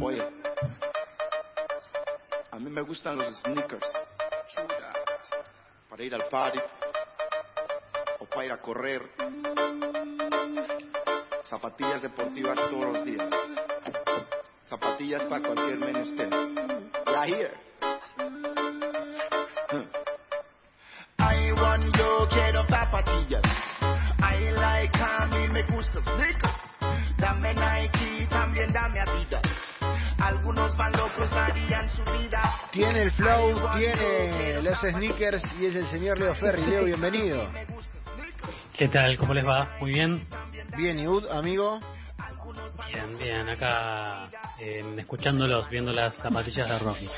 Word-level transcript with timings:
Oye, 0.00 0.22
a 2.50 2.58
mí 2.58 2.70
me 2.70 2.82
gustan 2.82 3.16
los 3.16 3.36
sneakers. 3.40 3.86
Para 5.88 6.02
ir 6.04 6.14
al 6.14 6.24
party 6.28 6.60
o 8.20 8.24
para 8.26 8.44
ir 8.44 8.52
a 8.52 8.58
correr. 8.58 9.02
Zapatillas 11.48 12.02
deportivas 12.02 12.56
todos 12.70 12.84
los 12.84 13.04
días. 13.04 13.28
Zapatillas 14.68 15.24
para 15.24 15.42
cualquier 15.42 15.78
menester. 15.78 16.30
Ya 17.06 17.26
here. 17.26 17.67
Flow, 33.54 33.70
tiene 33.78 34.62
los 34.62 34.78
sneakers 34.80 35.42
y 35.60 35.66
es 35.66 35.76
el 35.76 35.86
señor 35.86 36.18
Leo 36.18 36.34
Ferri. 36.34 36.66
Leo, 36.66 36.84
bienvenido. 36.84 37.48
¿Qué 38.76 38.88
tal? 38.88 39.16
¿Cómo 39.16 39.34
les 39.34 39.44
va? 39.46 39.76
Muy 39.80 39.92
bien. 39.92 40.26
Bien, 40.76 40.98
Iud, 40.98 41.26
amigo. 41.30 41.80
Bien, 42.92 43.18
bien. 43.18 43.48
Acá 43.48 44.28
eh, 44.60 44.82
escuchándolos, 44.98 45.68
viendo 45.68 45.92
las 45.92 46.14
zapatillas 46.16 46.68
de 46.68 46.78
Rocky. 46.78 47.08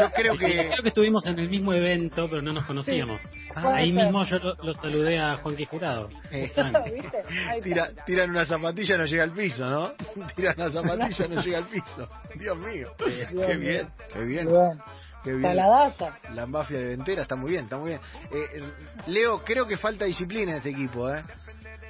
Yo 0.00 0.10
creo 0.10 0.36
que 0.36 0.46
Creo 0.68 0.82
que 0.82 0.88
estuvimos 0.88 1.26
en 1.26 1.38
el 1.38 1.48
mismo 1.48 1.72
evento, 1.72 2.28
pero 2.28 2.42
no 2.42 2.52
nos 2.52 2.64
conocíamos. 2.64 3.20
Ah, 3.54 3.74
Ahí 3.76 3.92
ser. 3.92 4.04
mismo 4.04 4.24
yo 4.24 4.38
lo, 4.38 4.54
lo 4.62 4.74
saludé 4.74 5.18
a 5.20 5.36
Juanqui 5.36 5.64
Jurado. 5.66 6.08
Eh, 6.30 6.52
tira- 7.62 7.90
tiran 8.06 8.30
una 8.30 8.44
zapatilla 8.44 8.96
no 8.98 9.04
llega 9.04 9.22
al 9.24 9.32
piso, 9.32 9.64
¿no? 9.64 9.92
Tiran 10.36 10.54
una 10.58 10.70
zapatilla 10.70 11.28
no 11.28 11.42
llega 11.42 11.58
al 11.58 11.66
piso. 11.68 12.08
Dios 12.36 12.56
mío. 12.58 12.88
Qué 12.98 13.04
bien, 13.34 13.60
bien. 13.60 13.88
qué 14.12 14.24
bien. 14.24 14.46
Bien. 14.46 14.82
Qué 15.24 15.30
Está 15.30 15.52
bien. 15.52 16.36
la 16.36 16.46
mafia 16.46 16.78
de 16.78 16.84
Ventera 16.96 17.22
está 17.22 17.34
muy 17.34 17.52
bien, 17.52 17.64
está 17.64 17.78
muy 17.78 17.88
bien. 17.90 18.00
Eh, 18.30 18.46
eh, 18.56 18.62
Leo, 19.06 19.38
creo 19.44 19.66
que 19.66 19.76
falta 19.78 20.04
disciplina 20.04 20.52
en 20.52 20.58
este 20.58 20.70
equipo, 20.70 21.10
¿eh? 21.12 21.22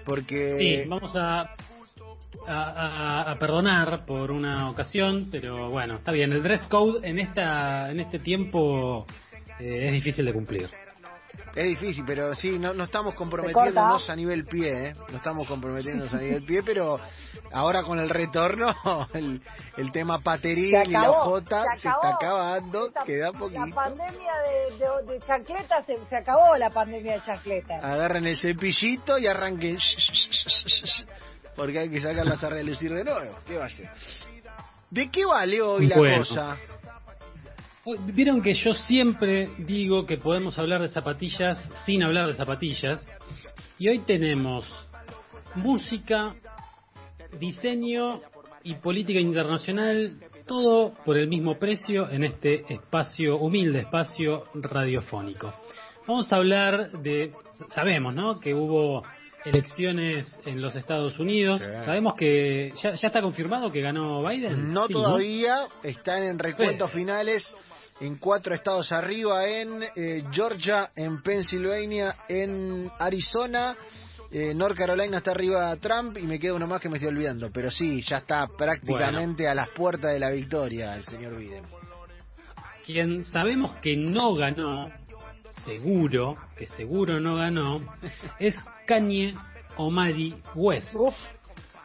Porque 0.06 0.56
Sí, 0.84 0.88
vamos 0.88 1.14
a, 1.16 1.40
a, 1.40 1.46
a- 2.46 3.30
a 3.32 3.38
perdonar 3.38 4.04
por 4.06 4.30
una 4.30 4.70
ocasión, 4.70 5.28
pero 5.32 5.70
bueno, 5.70 5.94
está 5.96 6.12
bien. 6.12 6.32
El 6.32 6.42
dress 6.42 6.66
code 6.68 7.06
en 7.08 7.18
esta 7.18 7.90
en 7.90 8.00
este 8.00 8.18
tiempo 8.20 9.06
eh, 9.58 9.86
es 9.86 9.92
difícil 9.92 10.24
de 10.26 10.32
cumplir. 10.32 10.68
Es 11.54 11.68
difícil, 11.68 12.04
pero 12.06 12.34
sí, 12.34 12.58
no, 12.58 12.74
no 12.74 12.84
estamos 12.84 13.14
comprometiéndonos 13.14 14.08
a 14.10 14.16
nivel 14.16 14.44
pie, 14.46 14.88
¿eh? 14.88 14.94
No 15.10 15.16
estamos 15.16 15.46
comprometiéndonos 15.46 16.12
a 16.12 16.18
nivel 16.18 16.44
pie, 16.44 16.62
pero 16.64 16.98
ahora 17.52 17.82
con 17.84 17.98
el 18.00 18.08
retorno, 18.10 18.74
el, 19.14 19.40
el 19.76 19.92
tema 19.92 20.20
paterín 20.20 20.72
Se 20.82 20.88
y 20.88 20.92
la 20.92 21.08
jota 21.08 21.62
se 21.80 21.88
está 21.88 22.08
acabando, 22.14 22.86
Esta- 22.88 23.04
queda 23.04 23.30
La 23.32 23.38
poquito. 23.38 23.74
pandemia 23.74 24.32
de, 24.46 24.78
de, 24.78 25.12
de 25.12 25.20
chancletas, 25.26 25.86
se, 25.86 25.96
se 26.08 26.16
acabó 26.16 26.56
la 26.56 26.70
pandemia 26.70 27.14
de 27.14 27.22
chancletas. 27.22 27.84
Agarren 27.84 28.26
el 28.26 28.36
cepillito 28.40 29.18
y 29.18 29.26
arranquen. 29.26 29.78
Porque 31.56 31.78
hay 31.78 31.88
que 31.88 32.00
sacarlas 32.00 32.42
a 32.42 32.48
relucir 32.50 32.92
de 32.92 33.04
nuevo. 33.04 33.36
¿Qué 33.46 33.56
va 33.56 33.66
a 33.66 33.70
ser? 33.70 33.88
¿De 34.90 35.08
qué 35.10 35.24
vale 35.24 35.62
hoy 35.62 35.86
la 35.86 35.96
Bueno. 35.98 36.18
cosa? 36.18 36.56
Vieron 37.84 38.40
que 38.40 38.54
yo 38.54 38.72
siempre 38.72 39.50
digo 39.58 40.06
que 40.06 40.16
podemos 40.16 40.58
hablar 40.58 40.80
de 40.80 40.88
zapatillas 40.88 41.58
sin 41.84 42.02
hablar 42.02 42.28
de 42.28 42.34
zapatillas. 42.34 43.06
Y 43.78 43.88
hoy 43.88 43.98
tenemos 44.00 44.64
música, 45.54 46.34
diseño 47.38 48.22
y 48.62 48.76
política 48.76 49.20
internacional, 49.20 50.16
todo 50.46 50.94
por 51.04 51.18
el 51.18 51.28
mismo 51.28 51.58
precio 51.58 52.08
en 52.08 52.24
este 52.24 52.72
espacio, 52.72 53.36
humilde 53.36 53.80
espacio 53.80 54.44
radiofónico. 54.54 55.52
Vamos 56.06 56.32
a 56.32 56.36
hablar 56.36 56.90
de, 57.02 57.32
sabemos, 57.74 58.14
¿no? 58.14 58.40
Que 58.40 58.54
hubo 58.54 59.02
elecciones 59.44 60.40
en 60.46 60.62
los 60.62 60.74
Estados 60.74 61.18
Unidos. 61.18 61.60
Sí. 61.60 61.84
Sabemos 61.84 62.14
que 62.14 62.72
ya, 62.82 62.94
ya 62.94 63.08
está 63.08 63.20
confirmado 63.20 63.70
que 63.70 63.82
ganó 63.82 64.26
Biden. 64.26 64.72
No 64.72 64.86
Sí, 64.86 64.94
todavía, 64.94 65.66
están 65.82 66.22
en 66.22 66.38
recuentos 66.38 66.90
Sí. 66.90 66.96
finales 66.98 67.52
en 68.00 68.16
cuatro 68.16 68.54
estados 68.54 68.90
arriba, 68.92 69.46
en 69.46 69.82
eh, 69.94 70.24
Georgia, 70.32 70.90
en 70.96 71.22
Pennsylvania, 71.22 72.16
en 72.28 72.90
Arizona, 72.98 73.76
eh, 74.30 74.52
North 74.52 74.76
Carolina 74.76 75.18
está 75.18 75.30
arriba 75.30 75.76
Trump 75.76 76.18
y 76.18 76.22
me 76.22 76.40
queda 76.40 76.54
uno 76.54 76.66
más 76.66 76.80
que 76.80 76.88
me 76.88 76.96
estoy 76.96 77.10
olvidando, 77.10 77.50
pero 77.52 77.70
sí, 77.70 78.02
ya 78.02 78.18
está 78.18 78.48
prácticamente 78.48 79.46
a 79.46 79.54
las 79.54 79.68
puertas 79.68 80.12
de 80.12 80.18
la 80.18 80.30
victoria 80.30 80.96
el 80.96 81.04
señor 81.04 81.36
Biden. 81.36 81.64
Quien 82.84 83.24
sabemos 83.24 83.76
que 83.76 83.96
no 83.96 84.34
ganó, 84.34 84.90
seguro, 85.64 86.36
que 86.56 86.66
seguro 86.66 87.20
no 87.20 87.36
ganó, 87.36 87.80
es 88.40 88.56
Kanye 88.86 89.34
Omari 89.76 90.34
West. 90.54 90.94
Uf, 90.94 91.14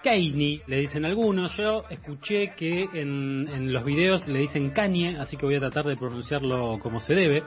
Kanye, 0.04 0.62
le 0.68 0.78
dicen 0.78 1.06
algunos. 1.06 1.56
Yo 1.58 1.84
escuché 1.90 2.54
que 2.56 2.88
en, 2.94 3.72
los 3.74 3.84
videos 3.84 4.28
le 4.28 4.40
dicen 4.40 4.72
Kanye, 4.72 5.18
así 5.18 5.38
que 5.38 5.46
voy 5.46 5.56
a 5.56 5.60
tratar 5.60 5.86
de 5.86 5.98
pronunciarlo 5.98 6.80
como 6.80 7.00
se 7.00 7.14
debe. 7.14 7.44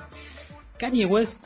Kanye 0.78 1.06
West 1.06 1.36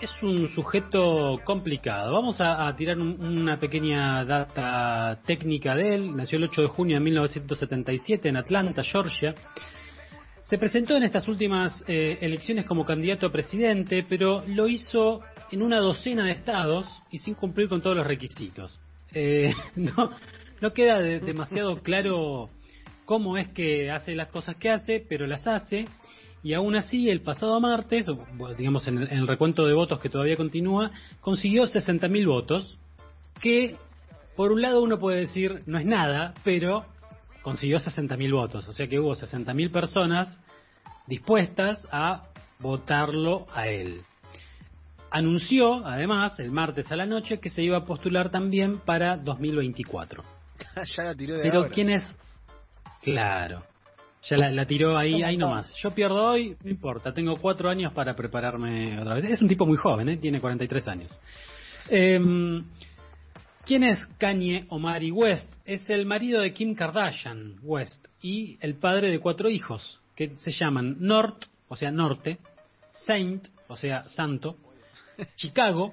es 0.00 0.10
un 0.22 0.48
sujeto 0.54 1.40
complicado. 1.44 2.12
Vamos 2.12 2.40
a, 2.40 2.74
tirar 2.76 2.98
un- 2.98 3.20
una 3.24 3.58
pequeña 3.58 4.24
data 4.24 5.20
técnica 5.26 5.74
de 5.74 5.94
él. 5.94 6.16
Nació 6.16 6.38
el 6.38 6.44
8 6.44 6.62
de 6.62 6.68
junio 6.68 6.96
de 6.96 7.00
1977 7.04 8.28
en 8.28 8.36
Atlanta, 8.36 8.82
Georgia. 8.82 9.34
Se 10.44 10.58
presentó 10.58 10.94
en 10.96 11.04
estas 11.04 11.26
últimas 11.26 11.82
eh, 11.88 12.18
elecciones 12.20 12.66
como 12.66 12.84
candidato 12.84 13.26
a 13.26 13.32
presidente, 13.32 14.04
pero 14.08 14.44
lo 14.46 14.68
hizo 14.68 15.20
en 15.50 15.62
una 15.62 15.78
docena 15.78 16.26
de 16.26 16.32
estados 16.32 16.86
y 17.10 17.18
sin 17.18 17.34
cumplir 17.34 17.68
con 17.68 17.80
todos 17.80 17.96
los 17.96 18.06
requisitos. 18.06 18.78
Eh, 19.14 19.54
no, 19.76 20.72
queda 20.72 20.98
de- 21.00 21.20
demasiado 21.20 21.82
claro 21.82 22.48
cómo 23.04 23.36
es 23.36 23.48
que 23.48 23.90
hace 23.90 24.14
las 24.14 24.28
cosas 24.28 24.56
que 24.56 24.70
hace, 24.70 25.04
pero 25.08 25.26
las 25.26 25.46
hace. 25.46 25.86
Y 26.42 26.52
aún 26.52 26.76
así, 26.76 27.08
el 27.08 27.22
pasado 27.22 27.58
martes, 27.58 28.06
digamos 28.58 28.86
en 28.86 28.98
el, 28.98 29.08
en 29.10 29.18
el 29.20 29.26
recuento 29.28 29.66
de 29.66 29.72
votos 29.72 29.98
que 30.00 30.10
todavía 30.10 30.36
continúa, 30.36 30.90
consiguió 31.22 31.64
60.000 31.64 32.26
votos, 32.26 32.78
que 33.40 33.76
por 34.36 34.52
un 34.52 34.60
lado 34.60 34.82
uno 34.82 34.98
puede 34.98 35.20
decir 35.20 35.62
no 35.66 35.78
es 35.78 35.86
nada, 35.86 36.34
pero 36.44 36.84
consiguió 37.42 37.78
60.000 37.78 38.32
votos. 38.32 38.68
O 38.68 38.72
sea 38.72 38.86
que 38.88 38.98
hubo 38.98 39.14
60.000 39.14 39.70
personas 39.70 40.38
dispuestas 41.06 41.80
a 41.90 42.24
votarlo 42.58 43.46
a 43.54 43.68
él. 43.68 44.00
Anunció, 45.14 45.86
además, 45.86 46.40
el 46.40 46.50
martes 46.50 46.90
a 46.90 46.96
la 46.96 47.06
noche 47.06 47.38
que 47.38 47.48
se 47.48 47.62
iba 47.62 47.76
a 47.76 47.84
postular 47.84 48.32
también 48.32 48.80
para 48.80 49.16
2024. 49.16 50.24
ya 50.96 51.02
la 51.04 51.14
tiró 51.14 51.36
de 51.36 51.42
Pero 51.42 51.58
ahora. 51.58 51.70
¿quién 51.70 51.90
es? 51.90 52.02
Claro. 53.00 53.62
Ya 54.28 54.36
la, 54.36 54.50
la 54.50 54.66
tiró 54.66 54.98
ahí, 54.98 55.22
ahí 55.22 55.36
nomás. 55.36 55.72
Yo 55.80 55.90
pierdo 55.90 56.16
hoy, 56.16 56.56
no 56.64 56.68
importa, 56.68 57.14
tengo 57.14 57.36
cuatro 57.36 57.70
años 57.70 57.92
para 57.92 58.16
prepararme 58.16 58.98
otra 59.00 59.14
vez. 59.14 59.26
Es 59.26 59.40
un 59.40 59.46
tipo 59.46 59.64
muy 59.64 59.76
joven, 59.76 60.08
¿eh? 60.08 60.16
tiene 60.16 60.40
43 60.40 60.88
años. 60.88 61.20
Em, 61.88 62.64
¿Quién 63.64 63.84
es 63.84 64.04
Kanye 64.18 64.66
Omari 64.68 65.12
West? 65.12 65.46
Es 65.64 65.88
el 65.90 66.06
marido 66.06 66.40
de 66.40 66.52
Kim 66.52 66.74
Kardashian 66.74 67.60
West 67.62 68.08
y 68.20 68.58
el 68.60 68.74
padre 68.74 69.12
de 69.12 69.20
cuatro 69.20 69.48
hijos 69.48 70.00
que 70.16 70.36
se 70.38 70.50
llaman 70.50 70.96
North, 70.98 71.44
o 71.68 71.76
sea, 71.76 71.92
Norte, 71.92 72.38
Saint, 73.06 73.46
o 73.68 73.76
sea, 73.76 74.08
Santo, 74.08 74.56
Chicago 75.36 75.92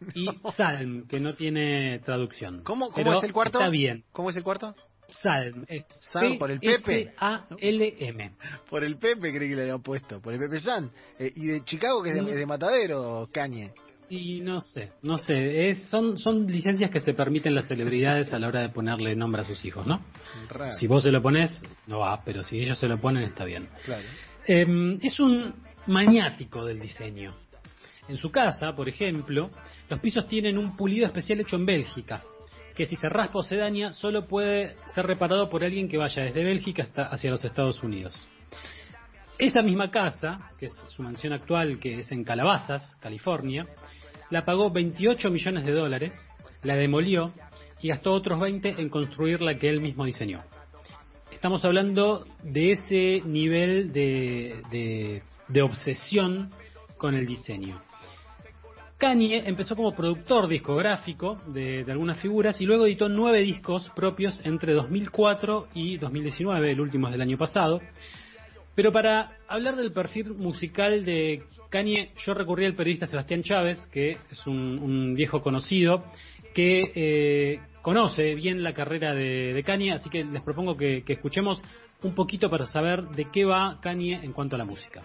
y 0.14 0.26
Salm, 0.56 1.06
que 1.06 1.20
no 1.20 1.34
tiene 1.34 2.00
traducción. 2.00 2.62
¿Cómo, 2.62 2.86
cómo 2.86 2.96
Pero 2.96 3.18
es 3.18 3.24
el 3.24 3.32
cuarto? 3.32 3.58
Está 3.58 3.70
bien. 3.70 4.04
¿Cómo 4.12 4.30
es 4.30 4.36
el 4.36 4.42
cuarto? 4.42 4.74
Salm. 5.22 5.64
Es 5.68 5.84
Salm 6.10 6.38
por 6.38 6.50
el 6.50 6.60
Pepe. 6.60 7.14
A-L-M. 7.18 8.32
Por 8.68 8.84
el 8.84 8.96
Pepe 8.96 9.32
creí 9.32 9.50
que 9.50 9.56
le 9.56 9.62
habían 9.62 9.82
puesto, 9.82 10.20
por 10.20 10.32
el 10.32 10.38
Pepe 10.38 10.60
San. 10.60 10.90
Eh, 11.18 11.32
y 11.34 11.46
de 11.46 11.64
Chicago, 11.64 12.02
que 12.02 12.10
es 12.10 12.14
de, 12.14 12.30
es 12.30 12.36
de 12.36 12.46
Matadero, 12.46 13.28
Cañe. 13.32 13.72
Y 14.08 14.40
no 14.40 14.60
sé, 14.60 14.92
no 15.02 15.16
sé. 15.16 15.70
Es, 15.70 15.88
son, 15.88 16.18
son 16.18 16.46
licencias 16.46 16.90
que 16.90 17.00
se 17.00 17.14
permiten 17.14 17.54
las 17.54 17.66
celebridades 17.66 18.32
a 18.34 18.38
la 18.38 18.48
hora 18.48 18.60
de 18.60 18.68
ponerle 18.68 19.16
nombre 19.16 19.40
a 19.40 19.44
sus 19.44 19.64
hijos, 19.64 19.86
¿no? 19.86 20.04
Raro. 20.50 20.72
Si 20.72 20.86
vos 20.86 21.02
se 21.02 21.10
lo 21.10 21.22
pones, 21.22 21.50
no 21.86 22.00
va, 22.00 22.22
pero 22.22 22.42
si 22.42 22.58
ellos 22.60 22.78
se 22.78 22.88
lo 22.88 23.00
ponen, 23.00 23.24
está 23.24 23.44
bien. 23.44 23.68
Claro. 23.86 24.04
Eh, 24.46 24.98
es 25.02 25.18
un 25.18 25.54
maniático 25.86 26.64
del 26.64 26.80
diseño. 26.80 27.34
En 28.08 28.16
su 28.16 28.30
casa, 28.30 28.74
por 28.74 28.88
ejemplo, 28.88 29.50
los 29.88 30.00
pisos 30.00 30.26
tienen 30.26 30.58
un 30.58 30.76
pulido 30.76 31.06
especial 31.06 31.40
hecho 31.40 31.56
en 31.56 31.66
Bélgica, 31.66 32.22
que 32.74 32.84
si 32.84 32.96
se 32.96 33.08
raspa 33.08 33.38
o 33.38 33.42
se 33.42 33.56
daña, 33.56 33.92
solo 33.92 34.26
puede 34.26 34.76
ser 34.86 35.06
reparado 35.06 35.48
por 35.48 35.62
alguien 35.62 35.88
que 35.88 35.98
vaya 35.98 36.22
desde 36.22 36.42
Bélgica 36.42 36.82
hasta 36.82 37.04
hacia 37.04 37.30
los 37.30 37.44
Estados 37.44 37.82
Unidos. 37.82 38.26
Esa 39.38 39.62
misma 39.62 39.90
casa, 39.90 40.50
que 40.58 40.66
es 40.66 40.72
su 40.88 41.02
mansión 41.02 41.32
actual, 41.32 41.78
que 41.78 41.98
es 41.98 42.12
en 42.12 42.24
Calabazas, 42.24 42.96
California, 43.00 43.66
la 44.30 44.44
pagó 44.44 44.70
28 44.70 45.30
millones 45.30 45.64
de 45.64 45.72
dólares, 45.72 46.14
la 46.62 46.76
demolió 46.76 47.32
y 47.80 47.88
gastó 47.88 48.12
otros 48.12 48.40
20 48.40 48.80
en 48.80 48.88
construir 48.88 49.40
la 49.42 49.58
que 49.58 49.68
él 49.68 49.80
mismo 49.80 50.04
diseñó. 50.04 50.42
estamos 51.30 51.64
hablando 51.64 52.24
de 52.42 52.72
ese 52.72 53.22
nivel 53.26 53.92
de, 53.92 54.62
de, 54.70 55.22
de 55.48 55.62
obsesión 55.62 56.50
con 56.96 57.14
el 57.14 57.26
diseño. 57.26 57.82
Kanye 59.02 59.42
empezó 59.48 59.74
como 59.74 59.96
productor 59.96 60.46
discográfico 60.46 61.36
de, 61.48 61.84
algunas 61.88 62.20
figuras 62.20 62.60
y 62.60 62.66
luego 62.66 62.86
editó 62.86 63.08
nueve 63.08 63.40
discos 63.40 63.90
propios 63.96 64.40
entre 64.44 64.74
2004 64.74 65.70
y 65.74 65.96
2019, 65.96 66.70
el 66.70 66.80
último 66.80 67.08
es 67.08 67.12
del 67.12 67.22
año 67.22 67.36
pasado. 67.36 67.80
Pero 68.76 68.92
para 68.92 69.38
hablar 69.48 69.74
del 69.74 69.90
perfil 69.92 70.34
musical 70.34 71.04
de 71.04 71.42
Kanye, 71.68 72.12
yo 72.24 72.32
recurrí 72.32 72.64
al 72.64 72.76
periodista 72.76 73.08
Sebastián 73.08 73.42
Chávez, 73.42 73.84
que 73.92 74.12
es 74.30 74.46
un, 74.46 75.16
viejo 75.16 75.42
conocido, 75.42 76.04
que 76.54 76.92
eh, 76.94 77.60
conoce 77.82 78.36
bien 78.36 78.62
la 78.62 78.72
carrera 78.72 79.14
de, 79.14 79.52
de, 79.52 79.62
Kanye, 79.64 79.94
así 79.94 80.10
que 80.10 80.22
les 80.22 80.42
propongo 80.42 80.76
que, 80.76 81.02
que, 81.02 81.14
escuchemos 81.14 81.60
un 82.04 82.14
poquito 82.14 82.48
para 82.48 82.66
saber 82.66 83.02
de 83.08 83.28
qué 83.32 83.44
va 83.44 83.80
Kanye 83.80 84.20
en 84.22 84.32
cuanto 84.32 84.54
a 84.54 84.60
la 84.60 84.64
música. 84.64 85.02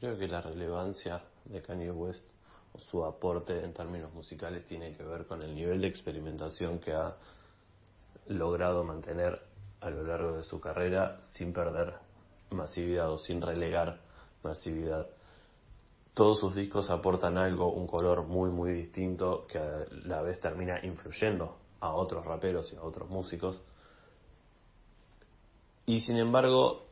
Creo 0.00 0.16
que 0.16 0.28
la 0.28 0.40
relevancia 0.40 1.22
de 1.44 1.60
Kanye 1.60 1.90
West 1.90 2.26
o 2.72 2.78
su 2.78 3.04
aporte 3.04 3.62
en 3.62 3.74
términos 3.74 4.10
musicales 4.14 4.64
tiene 4.64 4.96
que 4.96 5.02
ver 5.02 5.26
con 5.26 5.42
el 5.42 5.54
nivel 5.54 5.82
de 5.82 5.88
experimentación 5.88 6.78
que 6.78 6.94
ha 6.94 7.16
logrado 8.28 8.82
mantener 8.82 9.42
a 9.82 9.90
lo 9.90 10.02
largo 10.02 10.38
de 10.38 10.42
su 10.44 10.58
carrera 10.58 11.20
sin 11.22 11.52
perder 11.52 11.94
masividad 12.50 13.12
o 13.12 13.18
sin 13.18 13.42
relegar 13.42 14.00
masividad. 14.42 15.06
Todos 16.14 16.40
sus 16.40 16.54
discos 16.54 16.88
aportan 16.88 17.36
algo, 17.36 17.70
un 17.70 17.86
color 17.86 18.24
muy 18.24 18.48
muy 18.50 18.72
distinto 18.72 19.46
que 19.48 19.58
a 19.58 19.84
la 20.06 20.22
vez 20.22 20.40
termina 20.40 20.82
influyendo 20.82 21.58
a 21.80 21.92
otros 21.92 22.24
raperos 22.24 22.72
y 22.72 22.76
a 22.76 22.82
otros 22.82 23.10
músicos. 23.10 23.60
Y 25.84 26.00
sin 26.00 26.16
embargo, 26.16 26.86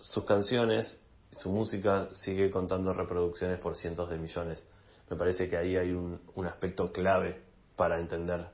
sus 0.00 0.24
canciones, 0.24 0.98
su 1.36 1.50
música 1.50 2.08
sigue 2.12 2.50
contando 2.50 2.92
reproducciones 2.92 3.58
por 3.58 3.76
cientos 3.76 4.08
de 4.10 4.18
millones. 4.18 4.64
Me 5.10 5.16
parece 5.16 5.48
que 5.48 5.56
ahí 5.56 5.76
hay 5.76 5.92
un, 5.92 6.20
aspecto 6.46 6.92
clave 6.92 7.42
para 7.76 7.98
entender 7.98 8.46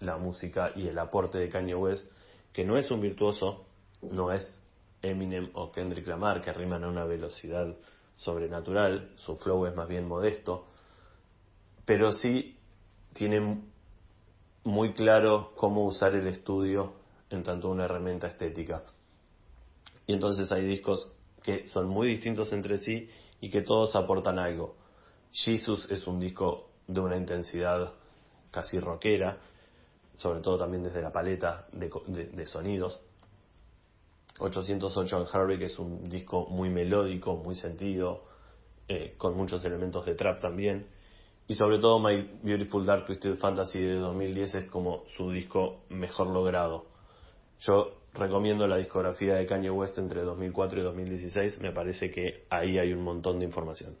la 0.00 0.16
música 0.16 0.72
y 0.74 0.88
el 0.88 0.98
aporte 0.98 1.38
de 1.38 1.48
Kanye 1.48 1.74
West 1.74 2.10
que 2.52 2.64
no 2.64 2.76
es 2.76 2.90
un 2.90 3.00
virtuoso, 3.00 3.64
no 4.02 4.32
es 4.32 4.58
Eminem 5.02 5.50
o 5.54 5.70
Kendrick 5.72 6.06
Lamar, 6.06 6.40
que 6.40 6.52
riman 6.52 6.84
a 6.84 6.88
una 6.88 7.04
velocidad 7.04 7.76
sobrenatural, 8.16 9.12
su 9.16 9.36
flow 9.36 9.66
es 9.66 9.74
más 9.74 9.88
bien 9.88 10.06
modesto, 10.06 10.66
pero 11.84 12.12
sí 12.12 12.58
tiene 13.12 13.62
muy 14.64 14.92
claro 14.94 15.52
cómo 15.56 15.86
usar 15.86 16.14
el 16.14 16.26
estudio 16.26 16.94
en 17.30 17.42
tanto 17.44 17.70
una 17.70 17.84
herramienta 17.84 18.26
estética. 18.26 18.82
Y 20.06 20.12
entonces 20.12 20.50
hay 20.52 20.66
discos 20.66 21.10
que 21.42 21.68
son 21.68 21.88
muy 21.88 22.08
distintos 22.08 22.52
entre 22.52 22.78
sí 22.78 23.08
y 23.40 23.50
que 23.50 23.62
todos 23.62 23.96
aportan 23.96 24.38
algo. 24.38 24.76
Jesus 25.32 25.90
es 25.90 26.06
un 26.06 26.20
disco 26.20 26.70
de 26.86 27.00
una 27.00 27.16
intensidad 27.16 27.92
casi 28.50 28.80
rockera, 28.80 29.38
sobre 30.16 30.40
todo 30.40 30.58
también 30.58 30.82
desde 30.82 31.00
la 31.00 31.12
paleta 31.12 31.66
de, 31.72 31.90
de, 32.08 32.24
de 32.26 32.46
sonidos. 32.46 33.00
808 34.38 35.26
en 35.50 35.58
que 35.58 35.66
es 35.66 35.78
un 35.78 36.08
disco 36.08 36.46
muy 36.46 36.70
melódico, 36.70 37.36
muy 37.36 37.54
sentido, 37.54 38.24
eh, 38.88 39.14
con 39.18 39.36
muchos 39.36 39.64
elementos 39.64 40.04
de 40.06 40.14
trap 40.14 40.40
también. 40.40 40.86
Y 41.46 41.54
sobre 41.54 41.78
todo 41.78 41.98
My 41.98 42.38
Beautiful 42.42 42.86
Dark 42.86 43.06
Twisted 43.06 43.36
Fantasy 43.36 43.80
de 43.80 43.96
2010 43.96 44.54
es 44.54 44.70
como 44.70 45.04
su 45.16 45.30
disco 45.30 45.82
mejor 45.88 46.28
logrado. 46.28 46.86
Yo 47.60 47.99
recomiendo 48.14 48.66
la 48.66 48.76
discografía 48.76 49.34
de 49.34 49.46
Kanye 49.46 49.70
West 49.70 49.98
entre 49.98 50.22
2004 50.22 50.80
y 50.80 50.82
2016, 50.82 51.60
me 51.60 51.72
parece 51.72 52.10
que 52.10 52.44
ahí 52.50 52.78
hay 52.78 52.92
un 52.92 53.02
montón 53.02 53.38
de 53.38 53.44
información. 53.44 53.96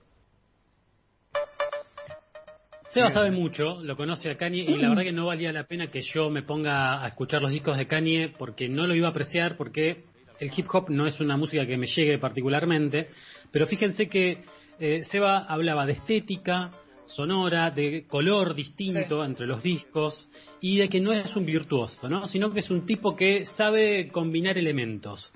Seba 2.90 3.10
sabe 3.10 3.30
mucho, 3.30 3.80
lo 3.82 3.96
conoce 3.96 4.30
a 4.30 4.36
Kanye 4.36 4.62
y 4.62 4.76
la 4.76 4.88
verdad 4.88 5.04
que 5.04 5.12
no 5.12 5.26
valía 5.26 5.52
la 5.52 5.64
pena 5.64 5.92
que 5.92 6.00
yo 6.02 6.28
me 6.28 6.42
ponga 6.42 7.04
a 7.04 7.06
escuchar 7.06 7.40
los 7.40 7.52
discos 7.52 7.76
de 7.76 7.86
Kanye 7.86 8.34
porque 8.36 8.68
no 8.68 8.88
lo 8.88 8.96
iba 8.96 9.06
a 9.06 9.10
apreciar 9.10 9.56
porque 9.56 10.02
el 10.40 10.50
hip 10.56 10.66
hop 10.72 10.90
no 10.90 11.06
es 11.06 11.20
una 11.20 11.36
música 11.36 11.64
que 11.66 11.76
me 11.76 11.86
llegue 11.86 12.18
particularmente, 12.18 13.10
pero 13.52 13.68
fíjense 13.68 14.08
que 14.08 14.42
eh, 14.80 15.04
Seba 15.04 15.44
hablaba 15.44 15.86
de 15.86 15.92
estética 15.92 16.72
sonora, 17.14 17.70
de 17.70 18.06
color 18.06 18.54
distinto 18.54 19.22
sí. 19.22 19.30
entre 19.30 19.46
los 19.46 19.62
discos 19.62 20.28
y 20.60 20.78
de 20.78 20.88
que 20.88 21.00
no 21.00 21.12
es 21.12 21.34
un 21.36 21.44
virtuoso, 21.44 22.08
¿no? 22.08 22.26
sino 22.26 22.52
que 22.52 22.60
es 22.60 22.70
un 22.70 22.86
tipo 22.86 23.16
que 23.16 23.44
sabe 23.44 24.08
combinar 24.08 24.58
elementos. 24.58 25.32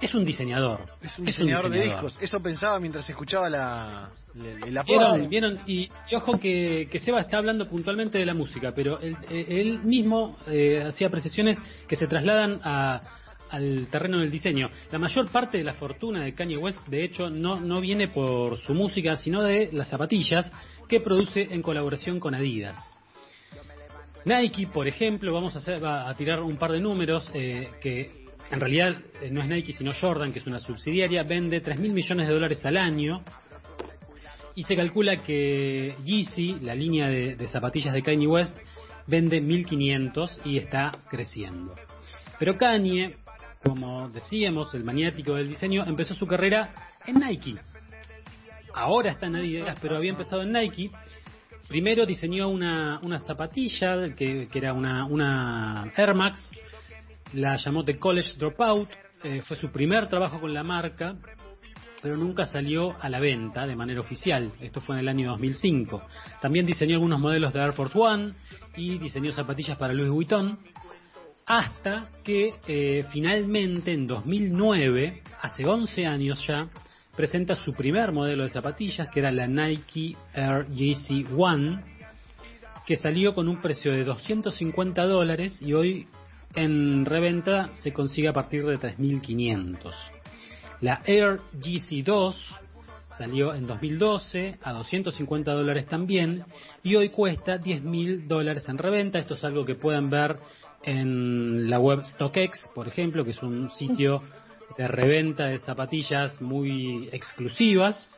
Es 0.00 0.14
un 0.14 0.24
diseñador. 0.24 0.86
Es 1.02 1.18
un 1.18 1.24
diseñador, 1.24 1.66
es 1.66 1.66
un 1.66 1.70
diseñador. 1.70 1.70
de 1.70 1.82
discos. 1.82 2.18
Eso 2.22 2.40
pensaba 2.40 2.78
mientras 2.78 3.08
escuchaba 3.10 3.50
la, 3.50 4.10
la, 4.34 4.66
la 4.70 4.82
¿Vieron, 4.84 5.28
¿Vieron? 5.28 5.60
Y, 5.66 5.90
y, 6.10 6.14
ojo 6.14 6.38
que, 6.38 6.88
que 6.90 7.00
Seba 7.00 7.20
está 7.20 7.38
hablando 7.38 7.68
puntualmente 7.68 8.16
de 8.18 8.24
la 8.24 8.34
música, 8.34 8.72
pero 8.74 9.00
él, 9.00 9.16
él 9.28 9.80
mismo 9.82 10.36
eh, 10.46 10.84
hacía 10.86 11.08
apreciaciones 11.08 11.58
que 11.88 11.96
se 11.96 12.06
trasladan 12.06 12.60
a, 12.62 13.00
al 13.50 13.88
terreno 13.90 14.18
del 14.18 14.30
diseño. 14.30 14.70
La 14.92 14.98
mayor 14.98 15.28
parte 15.30 15.58
de 15.58 15.64
la 15.64 15.74
fortuna 15.74 16.24
de 16.24 16.34
Kanye 16.34 16.56
West, 16.56 16.86
de 16.86 17.04
hecho, 17.04 17.30
no, 17.30 17.60
no 17.60 17.80
viene 17.80 18.08
por 18.08 18.58
su 18.58 18.74
música, 18.74 19.16
sino 19.16 19.42
de 19.42 19.70
las 19.72 19.88
zapatillas 19.88 20.50
que 20.88 21.00
produce 21.00 21.48
en 21.50 21.62
colaboración 21.62 22.18
con 22.18 22.34
Adidas. 22.34 22.76
Nike, 24.24 24.66
por 24.66 24.88
ejemplo, 24.88 25.32
vamos 25.32 25.56
a, 25.56 26.14
tirar 26.14 26.40
un 26.42 26.56
par 26.56 26.72
de 26.72 26.80
números 26.80 27.30
eh, 27.34 27.68
que 27.80 28.26
en 28.50 28.60
realidad 28.60 28.96
eh, 29.22 29.30
no 29.30 29.40
es 29.40 29.48
Nike 29.48 29.72
sino 29.72 29.92
Jordan, 29.92 30.32
que 30.32 30.38
es 30.40 30.46
una 30.46 30.60
subsidiaria, 30.60 31.22
vende 31.22 31.60
3 31.60 31.78
mil 31.78 31.92
millones 31.92 32.28
de 32.28 32.34
dólares 32.34 32.64
al 32.66 32.76
año 32.76 33.22
y 34.54 34.64
se 34.64 34.74
calcula 34.74 35.22
que 35.22 35.94
Yeezy, 36.04 36.56
la 36.62 36.74
línea 36.74 37.06
de, 37.08 37.36
de 37.36 37.46
zapatillas 37.46 37.94
de 37.94 38.02
Kanye 38.02 38.26
West, 38.26 38.58
vende 39.06 39.40
1.500 39.40 40.38
y 40.44 40.58
está 40.58 40.98
creciendo. 41.08 41.74
Pero 42.38 42.56
Kanye, 42.56 43.16
como 43.62 44.08
decíamos, 44.08 44.74
el 44.74 44.84
maniático 44.84 45.34
del 45.34 45.48
diseño, 45.48 45.84
empezó 45.86 46.14
su 46.14 46.26
carrera 46.26 46.74
en 47.06 47.20
Nike. 47.20 47.54
Ahora 48.78 49.10
está 49.10 49.26
en 49.26 49.34
Adidas, 49.34 49.76
pero 49.82 49.96
había 49.96 50.10
empezado 50.10 50.42
en 50.42 50.52
Nike. 50.52 50.92
Primero 51.66 52.06
diseñó 52.06 52.48
una, 52.48 53.00
una 53.02 53.18
zapatilla 53.18 54.14
que, 54.14 54.46
que 54.46 54.58
era 54.58 54.72
una, 54.72 55.04
una 55.04 55.92
Air 55.96 56.14
Max, 56.14 56.48
la 57.32 57.56
llamó 57.56 57.84
The 57.84 57.98
College 57.98 58.34
Dropout, 58.38 58.88
eh, 59.24 59.42
fue 59.42 59.56
su 59.56 59.72
primer 59.72 60.08
trabajo 60.08 60.40
con 60.40 60.54
la 60.54 60.62
marca, 60.62 61.16
pero 62.00 62.16
nunca 62.16 62.46
salió 62.46 62.94
a 63.00 63.08
la 63.08 63.18
venta 63.18 63.66
de 63.66 63.74
manera 63.74 64.00
oficial. 64.00 64.52
Esto 64.60 64.80
fue 64.80 64.94
en 64.94 65.00
el 65.00 65.08
año 65.08 65.30
2005. 65.30 66.00
También 66.40 66.64
diseñó 66.64 66.94
algunos 66.94 67.18
modelos 67.18 67.52
de 67.52 67.60
Air 67.60 67.72
Force 67.72 67.98
One 67.98 68.34
y 68.76 68.96
diseñó 68.98 69.32
zapatillas 69.32 69.76
para 69.76 69.92
Louis 69.92 70.10
Vuitton, 70.10 70.56
hasta 71.46 72.10
que 72.22 72.54
eh, 72.68 73.04
finalmente 73.10 73.92
en 73.92 74.06
2009, 74.06 75.22
hace 75.42 75.66
11 75.66 76.06
años 76.06 76.46
ya, 76.46 76.68
presenta 77.18 77.56
su 77.56 77.74
primer 77.74 78.12
modelo 78.12 78.44
de 78.44 78.48
zapatillas, 78.48 79.08
que 79.08 79.18
era 79.18 79.32
la 79.32 79.48
Nike 79.48 80.16
Air 80.34 80.68
Yeezy 80.68 81.26
One, 81.36 81.82
que 82.86 82.94
salió 82.94 83.34
con 83.34 83.48
un 83.48 83.60
precio 83.60 83.90
de 83.90 84.04
250 84.04 85.02
dólares 85.02 85.60
y 85.60 85.72
hoy 85.72 86.06
en 86.54 87.04
reventa 87.04 87.70
se 87.82 87.92
consigue 87.92 88.28
a 88.28 88.32
partir 88.32 88.64
de 88.64 88.78
3.500. 88.78 89.92
La 90.80 91.02
Air 91.06 91.40
GC 91.54 92.04
2 92.04 92.36
salió 93.18 93.52
en 93.52 93.66
2012 93.66 94.58
a 94.62 94.72
250 94.74 95.52
dólares 95.52 95.86
también 95.86 96.44
y 96.84 96.94
hoy 96.94 97.08
cuesta 97.08 97.58
10.000 97.58 98.28
dólares 98.28 98.68
en 98.68 98.78
reventa. 98.78 99.18
Esto 99.18 99.34
es 99.34 99.42
algo 99.42 99.64
que 99.64 99.74
pueden 99.74 100.08
ver 100.08 100.38
en 100.84 101.68
la 101.68 101.80
web 101.80 102.00
StockX, 102.04 102.70
por 102.76 102.86
ejemplo, 102.86 103.24
que 103.24 103.32
es 103.32 103.42
un 103.42 103.72
sitio 103.72 104.22
de 104.76 104.88
reventa 104.88 105.46
de 105.46 105.58
zapatillas 105.58 106.40
muy 106.40 107.08
exclusivas 107.12 108.08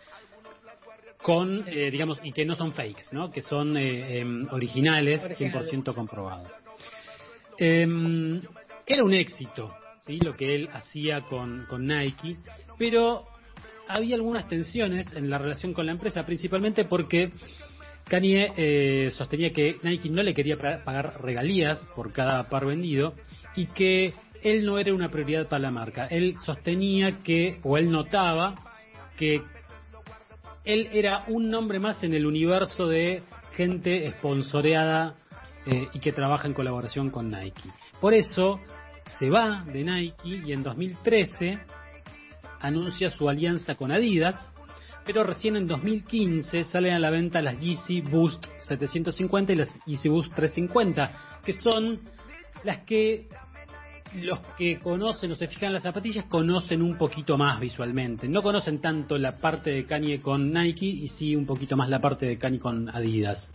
con, 1.23 1.65
eh, 1.67 1.91
digamos, 1.91 2.19
y 2.25 2.33
que 2.33 2.45
no 2.45 2.57
son 2.57 2.73
fakes, 2.73 3.05
¿no? 3.13 3.31
Que 3.31 3.43
son 3.43 3.77
eh, 3.77 4.21
eh, 4.21 4.47
originales, 4.51 5.23
originales, 5.23 5.71
100% 5.71 5.95
comprobados. 5.95 6.51
Eh, 7.59 7.87
era 8.87 9.05
un 9.05 9.15
éxito, 9.15 9.75
¿sí? 10.01 10.19
Lo 10.19 10.35
que 10.35 10.55
él 10.55 10.69
hacía 10.73 11.21
con, 11.23 11.67
con 11.69 11.87
Nike, 11.87 12.39
pero 12.79 13.27
había 13.87 14.17
algunas 14.17 14.49
tensiones 14.49 15.13
en 15.15 15.29
la 15.29 15.39
relación 15.39 15.75
con 15.75 15.87
la 15.87 15.93
empresa, 15.93 16.25
principalmente 16.25 16.85
porque 16.85 17.31
Kanye 18.11 18.53
eh, 18.57 19.11
sostenía 19.13 19.53
que 19.53 19.77
Nike 19.83 20.11
no 20.11 20.23
le 20.23 20.35
quería 20.35 20.57
pagar 20.57 21.23
regalías 21.23 21.87
por 21.95 22.13
cada 22.13 22.45
par 22.49 22.67
vendido 22.67 23.15
y 23.55 23.67
que 23.67 24.13
él 24.43 24.65
no 24.65 24.79
era 24.79 24.95
una 24.95 25.11
prioridad 25.11 25.49
para 25.49 25.63
la 25.63 25.71
marca. 25.71 26.07
Él 26.07 26.37
sostenía 26.45 27.19
que, 27.23 27.61
o 27.63 27.77
él 27.77 27.91
notaba, 27.91 28.55
que 29.17 29.43
él 30.65 30.89
era 30.93 31.25
un 31.29 31.51
nombre 31.51 31.79
más 31.79 32.03
en 32.05 32.15
el 32.15 32.27
universo 32.27 32.87
de 32.87 33.23
gente 33.55 34.07
esponsoreada 34.07 35.15
eh, 35.67 35.89
y 35.93 36.01
que 36.01 36.13
trabaja 36.13 36.47
en 36.47 36.55
colaboración 36.55 37.11
con 37.11 37.31
Nike. 37.31 37.63
Por 38.01 38.15
eso 38.15 38.61
se 39.19 39.29
va 39.29 39.65
de 39.65 39.85
Nike 39.85 40.29
y 40.45 40.53
en 40.53 40.63
2013 40.63 41.59
anuncia 42.61 43.11
su 43.11 43.29
alianza 43.29 43.75
con 43.75 43.91
Adidas, 43.91 44.37
pero 45.05 45.25
recién 45.25 45.57
en 45.57 45.67
2015 45.67 46.65
salen 46.65 46.95
a 46.95 46.99
la 46.99 47.11
venta 47.11 47.41
las 47.41 47.59
Yeezy 47.59 48.01
Boost 48.03 48.47
750 48.69 49.53
y 49.53 49.57
las 49.57 49.69
Yeezy 49.87 50.09
Boost 50.09 50.33
350, 50.35 51.41
que 51.45 51.53
son 51.55 52.01
las 52.65 52.85
que 52.85 53.27
los 54.15 54.39
que 54.59 54.79
conocen 54.79 55.33
o 55.33 55.37
se 55.37 55.47
fijan 55.47 55.69
en 55.69 55.75
las 55.75 55.83
zapatillas 55.83 56.25
conocen 56.27 56.83
un 56.83 56.97
poquito 56.97 57.37
más 57.39 57.61
visualmente. 57.61 58.29
No 58.29 58.43
conocen 58.43 58.81
tanto 58.81 59.17
la 59.19 59.33
parte 59.33 59.71
de 59.71 59.87
Kanye 59.87 60.21
con 60.21 60.53
Nike 60.53 60.87
y 60.87 61.09
sí 61.09 61.37
un 61.37 61.47
poquito 61.47 61.77
más 61.77 61.89
la 61.89 62.01
parte 62.01 62.27
de 62.27 62.39
Kanye 62.39 62.59
con 62.59 62.89
Adidas. 62.89 63.51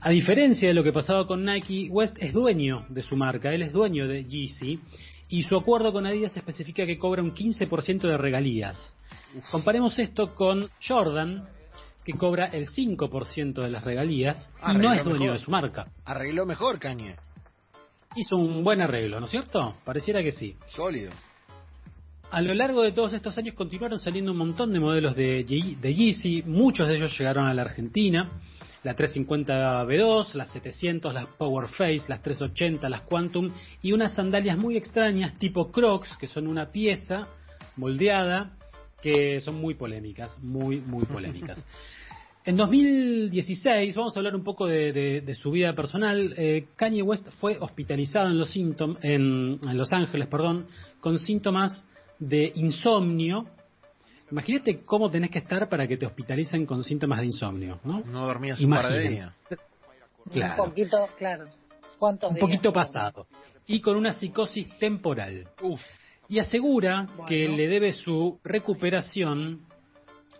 A 0.00 0.10
diferencia 0.10 0.68
de 0.68 0.74
lo 0.74 0.84
que 0.84 0.92
pasaba 0.92 1.26
con 1.26 1.44
Nike, 1.44 1.88
West 1.90 2.16
es 2.20 2.32
dueño 2.32 2.84
de 2.88 3.02
su 3.02 3.16
marca, 3.16 3.52
él 3.52 3.62
es 3.62 3.72
dueño 3.72 4.06
de 4.06 4.24
Yeezy 4.24 4.78
y 5.28 5.42
su 5.42 5.56
acuerdo 5.56 5.92
con 5.92 6.06
Adidas 6.06 6.36
especifica 6.36 6.86
que 6.86 6.98
cobra 6.98 7.22
un 7.22 7.34
15% 7.34 8.02
de 8.02 8.16
regalías. 8.16 8.94
Comparemos 9.50 9.98
esto 9.98 10.34
con 10.34 10.68
Jordan, 10.86 11.48
que 12.04 12.12
cobra 12.12 12.46
el 12.46 12.68
5% 12.68 13.62
de 13.62 13.70
las 13.70 13.82
regalías 13.82 14.48
y 14.62 14.78
no 14.78 14.92
es 14.94 15.02
dueño 15.02 15.18
mejor. 15.18 15.38
de 15.38 15.44
su 15.44 15.50
marca. 15.50 15.86
Arregló 16.04 16.46
mejor 16.46 16.78
Kanye. 16.78 17.16
Hizo 18.16 18.36
un 18.36 18.64
buen 18.64 18.80
arreglo, 18.80 19.20
¿no 19.20 19.26
es 19.26 19.30
cierto? 19.30 19.74
Pareciera 19.84 20.22
que 20.22 20.32
sí. 20.32 20.56
Sólido. 20.68 21.10
A 22.30 22.40
lo 22.40 22.54
largo 22.54 22.82
de 22.82 22.92
todos 22.92 23.12
estos 23.12 23.36
años 23.38 23.54
continuaron 23.54 23.98
saliendo 24.00 24.32
un 24.32 24.38
montón 24.38 24.72
de 24.72 24.80
modelos 24.80 25.14
de, 25.14 25.44
Ye- 25.44 25.76
de 25.80 25.94
Yeezy, 25.94 26.42
muchos 26.46 26.88
de 26.88 26.96
ellos 26.96 27.16
llegaron 27.18 27.46
a 27.46 27.54
la 27.54 27.62
Argentina, 27.62 28.28
la 28.82 28.94
350 28.94 29.84
B2, 29.84 30.34
las 30.34 30.48
700, 30.50 31.14
las 31.14 31.26
Power 31.36 31.68
Face, 31.68 32.04
las 32.08 32.22
380, 32.22 32.88
las 32.88 33.02
Quantum 33.02 33.50
y 33.82 33.92
unas 33.92 34.14
sandalias 34.14 34.58
muy 34.58 34.76
extrañas 34.76 35.38
tipo 35.38 35.70
Crocs, 35.70 36.16
que 36.18 36.26
son 36.26 36.46
una 36.48 36.72
pieza 36.72 37.28
moldeada, 37.76 38.52
que 39.02 39.40
son 39.40 39.56
muy 39.60 39.74
polémicas, 39.74 40.36
muy, 40.42 40.80
muy 40.80 41.04
polémicas. 41.04 41.64
En 42.46 42.56
2016, 42.56 43.96
vamos 43.96 44.16
a 44.16 44.20
hablar 44.20 44.36
un 44.36 44.44
poco 44.44 44.66
de, 44.66 44.92
de- 44.92 45.20
de 45.20 45.34
su 45.34 45.50
vida 45.50 45.72
personal. 45.74 46.32
eh, 46.36 46.66
Kanye 46.76 47.02
West 47.02 47.28
fue 47.40 47.58
hospitalizado 47.58 48.28
en 48.28 48.38
Los, 48.38 48.54
síntom- 48.54 48.98
en, 49.02 49.58
en 49.68 49.76
Los 49.76 49.92
Ángeles, 49.92 50.28
perdón, 50.28 50.68
con 51.00 51.18
síntomas 51.18 51.84
de 52.20 52.52
insomnio. 52.54 53.46
Imagínate 54.30 54.84
cómo 54.84 55.10
tenés 55.10 55.30
que 55.32 55.38
estar 55.40 55.68
para 55.68 55.88
que 55.88 55.96
te 55.96 56.06
hospitalicen 56.06 56.66
con 56.66 56.84
síntomas 56.84 57.18
de 57.20 57.26
insomnio, 57.26 57.80
¿no? 57.84 58.00
No 58.06 58.26
dormías 58.26 58.60
un 58.60 58.70
par 58.70 58.92
de 58.92 59.04
Imaginen. 59.06 59.12
días. 59.48 59.60
Claro. 60.32 60.62
Un 60.62 60.68
poquito, 60.70 61.08
claro. 61.18 61.44
¿Cuántos 61.98 62.30
Un 62.30 62.36
días? 62.36 62.46
poquito 62.46 62.72
pasado. 62.72 63.26
Y 63.66 63.80
con 63.80 63.96
una 63.96 64.12
psicosis 64.12 64.68
temporal. 64.78 65.48
Uf. 65.62 65.80
y 66.28 66.38
asegura 66.40 67.06
Bueno. 67.08 67.26
que 67.26 67.48
le 67.48 67.68
debe 67.68 67.92
su 67.92 68.40
recuperación 68.42 69.60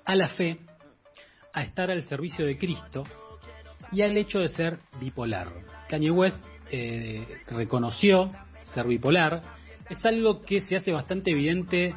a 0.04 0.16
la 0.16 0.28
fe, 0.30 0.58
a 1.56 1.62
estar 1.62 1.90
al 1.90 2.04
servicio 2.04 2.44
de 2.44 2.58
Cristo 2.58 3.02
y 3.90 4.02
al 4.02 4.16
hecho 4.16 4.40
de 4.40 4.50
ser 4.50 4.78
bipolar. 5.00 5.48
Kanye 5.88 6.10
West 6.10 6.44
eh, 6.70 7.26
reconoció 7.48 8.30
ser 8.62 8.86
bipolar, 8.86 9.40
es 9.88 10.04
algo 10.04 10.42
que 10.42 10.60
se 10.60 10.76
hace 10.76 10.92
bastante 10.92 11.30
evidente 11.30 11.94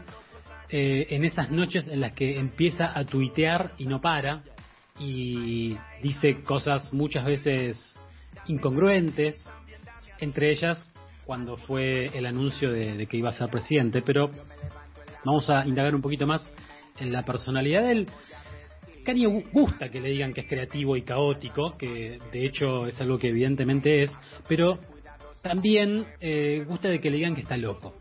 eh, 0.69 1.07
en 1.09 1.25
esas 1.25 1.51
noches 1.51 1.89
en 1.89 1.99
las 1.99 2.13
que 2.13 2.39
empieza 2.39 2.97
a 2.97 3.03
tuitear 3.03 3.73
y 3.77 3.85
no 3.85 3.99
para 3.99 4.43
y 4.97 5.77
dice 6.01 6.41
cosas 6.43 6.93
muchas 6.93 7.25
veces 7.25 7.99
incongruentes, 8.47 9.45
entre 10.19 10.51
ellas 10.51 10.89
cuando 11.25 11.57
fue 11.57 12.05
el 12.17 12.25
anuncio 12.25 12.71
de, 12.71 12.93
de 12.93 13.07
que 13.07 13.17
iba 13.17 13.29
a 13.29 13.33
ser 13.33 13.49
presidente, 13.49 14.01
pero 14.03 14.31
vamos 15.25 15.49
a 15.49 15.67
indagar 15.67 15.95
un 15.95 16.01
poquito 16.01 16.25
más 16.25 16.47
en 16.99 17.11
la 17.11 17.23
personalidad 17.23 17.83
de 17.83 17.91
él. 17.91 18.07
Kanye 19.03 19.27
gu- 19.27 19.43
gusta 19.51 19.89
que 19.89 19.99
le 19.99 20.09
digan 20.09 20.33
que 20.33 20.41
es 20.41 20.47
creativo 20.47 20.95
y 20.97 21.01
caótico, 21.03 21.77
que 21.77 22.19
de 22.31 22.45
hecho 22.45 22.87
es 22.87 22.99
algo 23.01 23.17
que 23.17 23.29
evidentemente 23.29 24.03
es, 24.03 24.11
pero 24.47 24.79
también 25.41 26.05
eh, 26.19 26.63
gusta 26.67 26.89
de 26.89 26.99
que 26.99 27.09
le 27.09 27.17
digan 27.17 27.35
que 27.35 27.41
está 27.41 27.57
loco. 27.57 27.95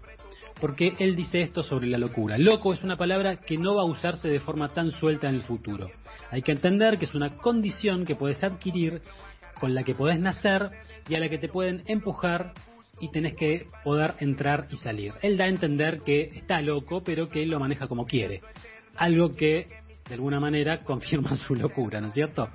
Porque 0.60 0.94
él 0.98 1.14
dice 1.14 1.40
esto 1.40 1.62
sobre 1.62 1.86
la 1.86 1.98
locura. 1.98 2.36
Loco 2.36 2.72
es 2.72 2.82
una 2.82 2.96
palabra 2.96 3.36
que 3.36 3.56
no 3.56 3.76
va 3.76 3.82
a 3.82 3.86
usarse 3.86 4.26
de 4.26 4.40
forma 4.40 4.68
tan 4.70 4.90
suelta 4.90 5.28
en 5.28 5.36
el 5.36 5.42
futuro. 5.42 5.88
Hay 6.32 6.42
que 6.42 6.50
entender 6.50 6.98
que 6.98 7.04
es 7.04 7.14
una 7.14 7.36
condición 7.36 8.04
que 8.04 8.16
puedes 8.16 8.42
adquirir, 8.42 9.00
con 9.60 9.72
la 9.74 9.84
que 9.84 9.94
podés 9.94 10.18
nacer 10.18 10.68
y 11.08 11.14
a 11.14 11.20
la 11.20 11.28
que 11.28 11.38
te 11.38 11.48
pueden 11.48 11.82
empujar 11.86 12.54
y 13.00 13.08
tenés 13.12 13.34
que 13.36 13.66
poder 13.84 14.14
entrar 14.18 14.66
y 14.72 14.76
salir. 14.78 15.12
Él 15.22 15.36
da 15.36 15.44
a 15.44 15.48
entender 15.48 16.00
que 16.00 16.22
está 16.22 16.60
loco, 16.60 17.04
pero 17.04 17.28
que 17.28 17.44
él 17.44 17.50
lo 17.50 17.60
maneja 17.60 17.86
como 17.86 18.04
quiere. 18.06 18.40
Algo 18.96 19.36
que, 19.36 19.68
de 20.08 20.14
alguna 20.14 20.40
manera, 20.40 20.78
confirma 20.84 21.34
su 21.34 21.54
locura, 21.54 22.00
¿no 22.00 22.08
es 22.08 22.14
cierto? 22.14 22.48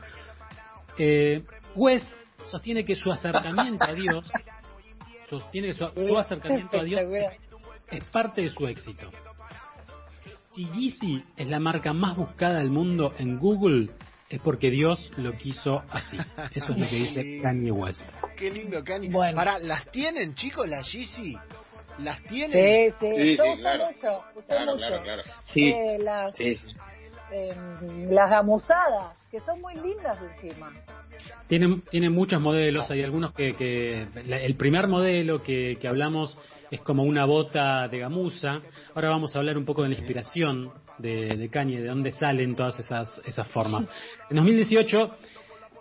Eh, 0.98 1.44
West 1.76 2.08
sostiene 2.46 2.84
que 2.86 2.96
su 2.96 3.12
acercamiento 3.12 3.84
a 3.84 3.94
Dios, 3.94 4.32
sostiene 5.30 5.68
que 5.70 5.74
su, 5.74 5.88
su 5.96 6.18
acercamiento 6.18 6.80
a 6.80 6.84
Dios 6.84 7.02
es 7.90 8.04
parte 8.06 8.42
de 8.42 8.50
su 8.50 8.68
éxito. 8.68 9.10
Si 10.52 10.66
Yeezy 10.70 11.24
es 11.36 11.48
la 11.48 11.60
marca 11.60 11.94
más 11.94 12.16
buscada 12.16 12.60
del 12.60 12.70
mundo 12.70 13.14
en 13.18 13.40
Google, 13.40 13.90
es 14.30 14.40
porque 14.42 14.70
Dios 14.70 15.12
lo 15.18 15.34
quiso 15.34 15.82
así. 15.90 16.18
Eso 16.54 16.74
es 16.74 16.80
lo 16.80 16.88
que 16.88 16.96
dice 16.96 17.40
Kanye 17.42 17.72
West. 17.72 18.08
Qué 18.38 18.52
lindo 18.52 18.84
Kanye. 18.84 19.10
Bueno. 19.10 19.36
Pará, 19.36 19.58
¿las 19.58 19.90
tienen, 19.92 20.36
chicos, 20.36 20.68
las 20.68 20.92
Yeezy? 20.92 21.36
¿Las 22.00 22.22
tienen? 22.24 22.94
Sí, 23.00 23.08
sí, 23.16 23.38
Sí, 23.38 23.58
claro. 23.60 23.86
mucho, 23.88 24.24
Claro, 24.48 24.66
mucho. 24.74 24.78
claro, 24.78 25.04
claro. 25.04 25.24
Sí, 25.46 25.70
Eh, 25.72 25.98
las, 26.00 26.36
sí, 26.36 26.56
sí. 26.56 26.68
Eh, 27.36 27.52
las 28.12 28.30
gamuzadas, 28.30 29.18
que 29.32 29.40
son 29.40 29.60
muy 29.60 29.74
lindas 29.74 30.20
encima. 30.22 30.72
Tiene, 31.48 31.82
tiene 31.90 32.10
muchos 32.10 32.40
modelos, 32.40 32.90
hay 32.92 33.02
algunos 33.02 33.34
que, 33.34 33.54
que 33.56 34.06
el 34.30 34.56
primer 34.56 34.88
modelo 34.88 35.42
que, 35.42 35.78
que 35.82 35.88
hablamos 35.88 36.38
es 36.70 36.82
como 36.82 37.04
una 37.04 37.26
bota 37.26 37.88
de 37.88 38.00
gamuza. 38.00 38.62
Ahora 38.94 39.10
vamos 39.10 39.36
a 39.36 39.40
hablar 39.40 39.58
un 39.58 39.66
poco 39.66 39.82
de 39.82 39.90
la 39.90 39.96
inspiración 39.96 40.72
de, 41.00 41.36
de 41.36 41.50
Kanye, 41.50 41.82
de 41.82 41.88
dónde 41.88 42.12
salen 42.12 42.56
todas 42.56 42.80
esas, 42.80 43.20
esas 43.26 43.48
formas. 43.48 43.88
En 44.30 44.38
2018, 44.38 45.18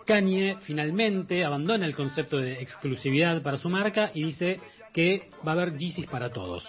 Kanye 0.05 0.57
finalmente 0.61 1.45
abandona 1.45 1.85
el 1.85 1.95
concepto 1.95 2.37
de 2.37 2.61
exclusividad 2.61 3.41
para 3.41 3.57
su 3.57 3.69
marca 3.69 4.11
y 4.13 4.23
dice 4.25 4.59
que 4.91 5.29
va 5.47 5.51
a 5.51 5.55
haber 5.55 5.77
Yeezys 5.77 6.07
para 6.07 6.31
todos. 6.31 6.63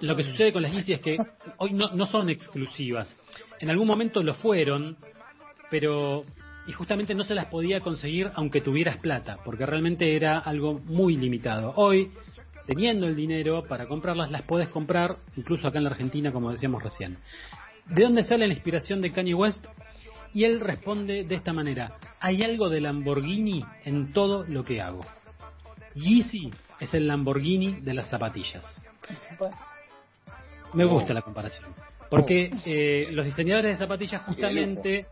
Lo 0.00 0.14
que 0.14 0.24
sucede 0.24 0.52
con 0.52 0.62
las 0.62 0.72
Yeezy 0.72 0.92
es 0.92 1.00
que 1.00 1.16
hoy 1.58 1.72
no, 1.72 1.90
no 1.90 2.06
son 2.06 2.28
exclusivas. 2.28 3.18
En 3.60 3.70
algún 3.70 3.86
momento 3.86 4.22
lo 4.22 4.34
fueron, 4.34 4.96
pero 5.70 6.24
y 6.66 6.72
justamente 6.72 7.14
no 7.14 7.24
se 7.24 7.34
las 7.34 7.46
podía 7.46 7.80
conseguir 7.80 8.30
aunque 8.34 8.60
tuvieras 8.60 8.98
plata, 8.98 9.38
porque 9.44 9.64
realmente 9.64 10.16
era 10.16 10.38
algo 10.38 10.74
muy 10.86 11.16
limitado. 11.16 11.72
Hoy, 11.76 12.10
teniendo 12.66 13.06
el 13.06 13.14
dinero 13.14 13.64
para 13.68 13.86
comprarlas, 13.86 14.30
las 14.30 14.42
puedes 14.42 14.68
comprar, 14.68 15.16
incluso 15.36 15.68
acá 15.68 15.78
en 15.78 15.84
la 15.84 15.90
Argentina, 15.90 16.32
como 16.32 16.50
decíamos 16.50 16.82
recién. 16.82 17.18
¿De 17.86 18.02
dónde 18.02 18.24
sale 18.24 18.48
la 18.48 18.54
inspiración 18.54 19.00
de 19.00 19.12
Kanye 19.12 19.34
West? 19.34 19.64
Y 20.34 20.44
él 20.44 20.60
responde 20.60 21.24
de 21.24 21.34
esta 21.34 21.52
manera, 21.52 21.98
hay 22.20 22.42
algo 22.42 22.68
de 22.68 22.80
Lamborghini 22.80 23.64
en 23.84 24.12
todo 24.12 24.44
lo 24.44 24.64
que 24.64 24.82
hago. 24.82 25.06
Yeezy 25.94 26.50
es 26.80 26.92
el 26.92 27.06
Lamborghini 27.06 27.80
de 27.80 27.94
las 27.94 28.10
zapatillas. 28.10 28.82
Me 30.76 30.84
gusta 30.84 31.14
la 31.14 31.22
comparación. 31.22 31.72
Porque 32.10 32.50
eh, 32.64 33.08
los 33.10 33.24
diseñadores 33.24 33.78
de 33.78 33.84
zapatillas 33.84 34.22
justamente 34.22 35.06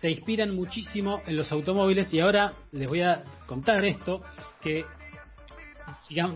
se 0.00 0.10
inspiran 0.10 0.54
muchísimo 0.54 1.20
en 1.26 1.36
los 1.36 1.52
automóviles 1.52 2.12
y 2.12 2.20
ahora 2.20 2.52
les 2.72 2.88
voy 2.88 3.02
a 3.02 3.22
contar 3.46 3.84
esto, 3.84 4.22
que 4.60 4.84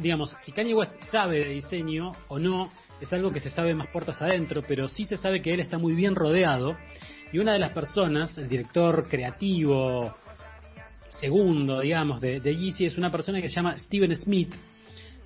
digamos, 0.01 0.35
si 0.45 0.53
Kanye 0.53 0.75
West 0.75 0.93
sabe 1.11 1.39
de 1.39 1.49
diseño 1.51 2.13
o 2.29 2.39
no, 2.39 2.71
es 3.01 3.13
algo 3.13 3.31
que 3.31 3.41
se 3.41 3.51
sabe 3.51 3.75
más 3.75 3.89
puertas 3.89 4.21
adentro, 4.23 4.63
pero 4.67 4.89
sí 4.89 5.05
se 5.05 5.17
sabe 5.17 5.43
que 5.43 5.53
él 5.53 5.61
está 5.61 5.79
muy 5.79 5.95
bien 5.95 6.15
rodeado. 6.15 6.77
Y 7.33 7.39
una 7.39 7.55
de 7.55 7.59
las 7.59 7.73
personas, 7.73 8.37
el 8.39 8.49
director 8.49 9.09
creativo 9.09 10.15
segundo, 11.09 11.81
digamos, 11.81 12.21
de, 12.21 12.41
de 12.41 12.55
Yeezy 12.55 12.87
es 12.87 12.99
una 12.99 13.11
persona 13.11 13.41
que 13.41 13.49
se 13.49 13.57
llama 13.57 13.77
Steven 13.79 14.15
Smith, 14.15 14.55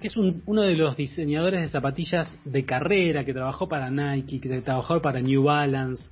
que 0.01 0.09
es 0.09 0.17
un- 0.17 0.43
uno 0.47 0.63
de 0.63 0.77
los 0.77 0.97
diseñadores 0.97 1.61
de 1.63 1.69
zapatillas 1.69 2.37
de 2.45 2.65
carrera 2.65 3.25
que 3.25 3.33
trabajó 3.35 3.69
para 3.69 3.91
Nike, 3.91 4.41
que 4.41 4.61
trabajó 4.63 5.01
para 5.01 5.21
New 5.21 5.45
Balance, 5.45 6.11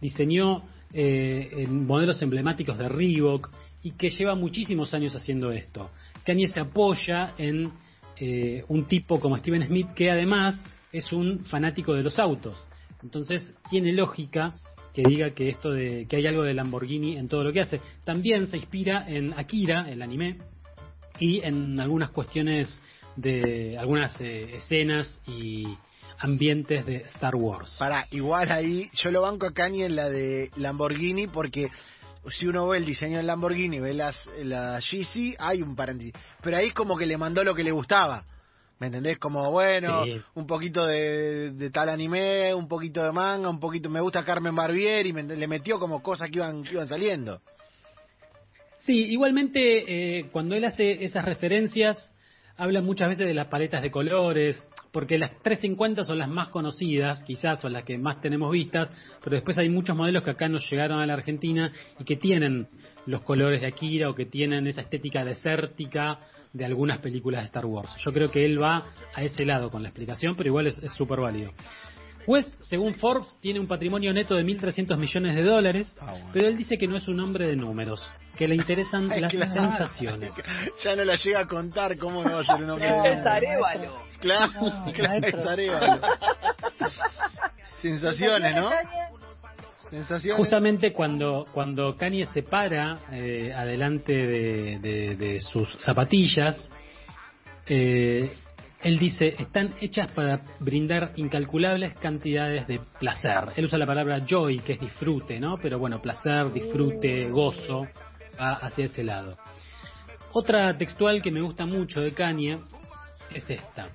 diseñó 0.00 0.62
eh, 0.92 1.66
modelos 1.68 2.20
emblemáticos 2.20 2.76
de 2.76 2.88
Reebok 2.88 3.48
y 3.84 3.92
que 3.92 4.08
lleva 4.08 4.34
muchísimos 4.34 4.92
años 4.92 5.14
haciendo 5.14 5.52
esto. 5.52 5.90
Kanye 6.26 6.48
se 6.48 6.58
apoya 6.58 7.34
en 7.38 7.70
eh, 8.16 8.64
un 8.68 8.84
tipo 8.86 9.20
como 9.20 9.36
Steven 9.38 9.64
Smith 9.66 9.86
que 9.94 10.10
además 10.10 10.58
es 10.92 11.12
un 11.12 11.40
fanático 11.44 11.94
de 11.94 12.02
los 12.02 12.18
autos. 12.18 12.56
Entonces 13.04 13.54
tiene 13.70 13.92
lógica 13.92 14.54
que 14.92 15.02
diga 15.06 15.30
que 15.30 15.48
esto 15.48 15.70
de 15.70 16.06
que 16.08 16.16
hay 16.16 16.26
algo 16.26 16.42
de 16.42 16.54
Lamborghini 16.54 17.16
en 17.16 17.28
todo 17.28 17.44
lo 17.44 17.52
que 17.52 17.60
hace. 17.60 17.80
También 18.04 18.48
se 18.48 18.56
inspira 18.56 19.08
en 19.08 19.32
Akira, 19.38 19.88
el 19.88 20.02
anime, 20.02 20.38
y 21.20 21.40
en 21.42 21.78
algunas 21.78 22.10
cuestiones 22.10 22.82
de 23.16 23.76
algunas 23.78 24.18
eh, 24.20 24.56
escenas 24.56 25.20
y 25.26 25.66
ambientes 26.18 26.84
de 26.86 26.96
Star 26.96 27.34
Wars. 27.34 27.76
Para, 27.78 28.06
igual 28.10 28.50
ahí, 28.50 28.90
yo 28.94 29.10
lo 29.10 29.22
banco 29.22 29.46
a 29.46 29.52
Kanye 29.52 29.86
en 29.86 29.96
la 29.96 30.08
de 30.10 30.50
Lamborghini 30.56 31.26
porque 31.26 31.68
si 32.28 32.46
uno 32.46 32.68
ve 32.68 32.78
el 32.78 32.84
diseño 32.84 33.16
del 33.16 33.26
Lamborghini, 33.26 33.80
ve 33.80 33.94
las, 33.94 34.16
la 34.42 34.78
GC, 34.80 35.36
hay 35.38 35.62
un 35.62 35.74
paréntesis. 35.74 36.12
Pero 36.42 36.58
ahí 36.58 36.68
es 36.68 36.74
como 36.74 36.96
que 36.96 37.06
le 37.06 37.16
mandó 37.16 37.42
lo 37.42 37.54
que 37.54 37.64
le 37.64 37.72
gustaba. 37.72 38.24
¿Me 38.78 38.86
entendés? 38.86 39.18
Como, 39.18 39.50
bueno, 39.50 40.04
Sí. 40.04 40.16
un 40.34 40.46
poquito 40.46 40.86
de, 40.86 41.50
de 41.52 41.70
tal 41.70 41.90
anime, 41.90 42.54
un 42.54 42.66
poquito 42.66 43.02
de 43.04 43.12
manga, 43.12 43.48
un 43.50 43.60
poquito... 43.60 43.90
Me 43.90 44.00
gusta 44.00 44.24
Carmen 44.24 44.54
Barbieri, 44.54 45.12
me 45.12 45.22
le 45.22 45.46
metió 45.46 45.78
como 45.78 46.02
cosas 46.02 46.30
que 46.30 46.36
iban, 46.38 46.62
que 46.62 46.72
iban 46.72 46.88
saliendo. 46.88 47.42
Sí, 48.78 48.94
igualmente 48.94 50.18
eh, 50.20 50.30
cuando 50.32 50.54
él 50.54 50.64
hace 50.64 51.04
esas 51.04 51.24
referencias, 51.26 52.10
habla 52.56 52.82
muchas 52.82 53.08
veces 53.08 53.26
de 53.26 53.34
las 53.34 53.48
paletas 53.48 53.82
de 53.82 53.90
colores, 53.90 54.68
porque 54.92 55.18
las 55.18 55.30
350 55.42 56.04
son 56.04 56.18
las 56.18 56.28
más 56.28 56.48
conocidas, 56.48 57.22
quizás 57.24 57.60
son 57.60 57.72
las 57.72 57.84
que 57.84 57.98
más 57.98 58.20
tenemos 58.20 58.50
vistas, 58.50 58.90
pero 59.22 59.36
después 59.36 59.58
hay 59.58 59.68
muchos 59.68 59.96
modelos 59.96 60.22
que 60.22 60.30
acá 60.30 60.48
nos 60.48 60.68
llegaron 60.70 61.00
a 61.00 61.06
la 61.06 61.14
Argentina 61.14 61.72
y 61.98 62.04
que 62.04 62.16
tienen 62.16 62.68
los 63.06 63.22
colores 63.22 63.60
de 63.60 63.68
Akira 63.68 64.10
o 64.10 64.14
que 64.14 64.26
tienen 64.26 64.66
esa 64.66 64.82
estética 64.82 65.24
desértica 65.24 66.20
de 66.52 66.64
algunas 66.64 66.98
películas 66.98 67.42
de 67.42 67.46
Star 67.46 67.66
Wars. 67.66 67.94
Yo 68.04 68.12
creo 68.12 68.30
que 68.30 68.44
él 68.44 68.62
va 68.62 68.84
a 69.14 69.22
ese 69.22 69.44
lado 69.44 69.70
con 69.70 69.82
la 69.82 69.88
explicación, 69.88 70.36
pero 70.36 70.48
igual 70.48 70.66
es 70.66 70.80
súper 70.96 71.20
válido. 71.20 71.52
West, 72.26 72.52
según 72.60 72.94
Forbes, 72.94 73.36
tiene 73.40 73.58
un 73.60 73.66
patrimonio 73.66 74.12
neto 74.12 74.34
de 74.34 74.44
1.300 74.44 74.96
millones 74.98 75.34
de 75.34 75.42
dólares, 75.42 75.96
Ah, 76.00 76.12
bueno. 76.12 76.30
pero 76.32 76.48
él 76.48 76.56
dice 76.56 76.76
que 76.78 76.86
no 76.86 76.96
es 76.96 77.08
un 77.08 77.18
hombre 77.20 77.46
de 77.48 77.56
números, 77.56 78.04
que 78.36 78.46
le 78.46 78.54
interesan 78.56 79.10
Ay, 79.12 79.20
las 79.22 79.32
claro. 79.32 79.52
sensaciones. 79.52 80.30
Ya 80.84 80.96
no 80.96 81.04
la 81.04 81.16
llega 81.16 81.40
a 81.40 81.46
contar, 81.46 81.96
¿cómo 81.98 82.22
no 82.22 82.32
va 82.36 82.40
a 82.40 82.44
ser 82.44 82.62
un 82.62 82.70
hombre? 82.70 82.92
De- 82.92 83.12
es 83.12 83.26
Arevalo. 83.26 84.02
Claro, 84.20 84.52
No, 84.60 84.92
claro, 84.92 85.26
es. 85.26 85.34
Arevalo. 85.34 86.00
Sensaciones, 87.80 88.54
¿no? 88.56 88.70
Sensaciones. 89.88 90.36
Justamente 90.36 90.92
cuando, 90.92 91.46
cuando 91.52 91.96
Kanye 91.96 92.26
se 92.26 92.42
para 92.42 92.98
eh, 93.12 93.52
adelante 93.52 94.12
de, 94.12 94.78
de- 94.78 95.16
de 95.16 95.40
sus 95.40 95.68
zapatillas, 95.82 96.70
eh, 97.66 98.30
él 98.82 98.98
dice, 98.98 99.34
están 99.38 99.74
hechas 99.80 100.10
para 100.12 100.42
brindar 100.58 101.12
incalculables 101.16 101.94
cantidades 101.98 102.66
de 102.66 102.80
placer. 102.98 103.52
Él 103.56 103.66
usa 103.66 103.78
la 103.78 103.86
palabra 103.86 104.24
joy, 104.26 104.60
que 104.60 104.72
es 104.74 104.80
disfrute, 104.80 105.38
¿no? 105.38 105.58
Pero 105.60 105.78
bueno, 105.78 106.00
placer, 106.00 106.50
disfrute, 106.50 107.28
gozo, 107.28 107.86
va 108.40 108.52
hacia 108.52 108.86
ese 108.86 109.04
lado. 109.04 109.36
Otra 110.32 110.76
textual 110.78 111.20
que 111.20 111.30
me 111.30 111.42
gusta 111.42 111.66
mucho 111.66 112.00
de 112.00 112.12
Kanye 112.12 112.58
es 113.34 113.50
esta. 113.50 113.90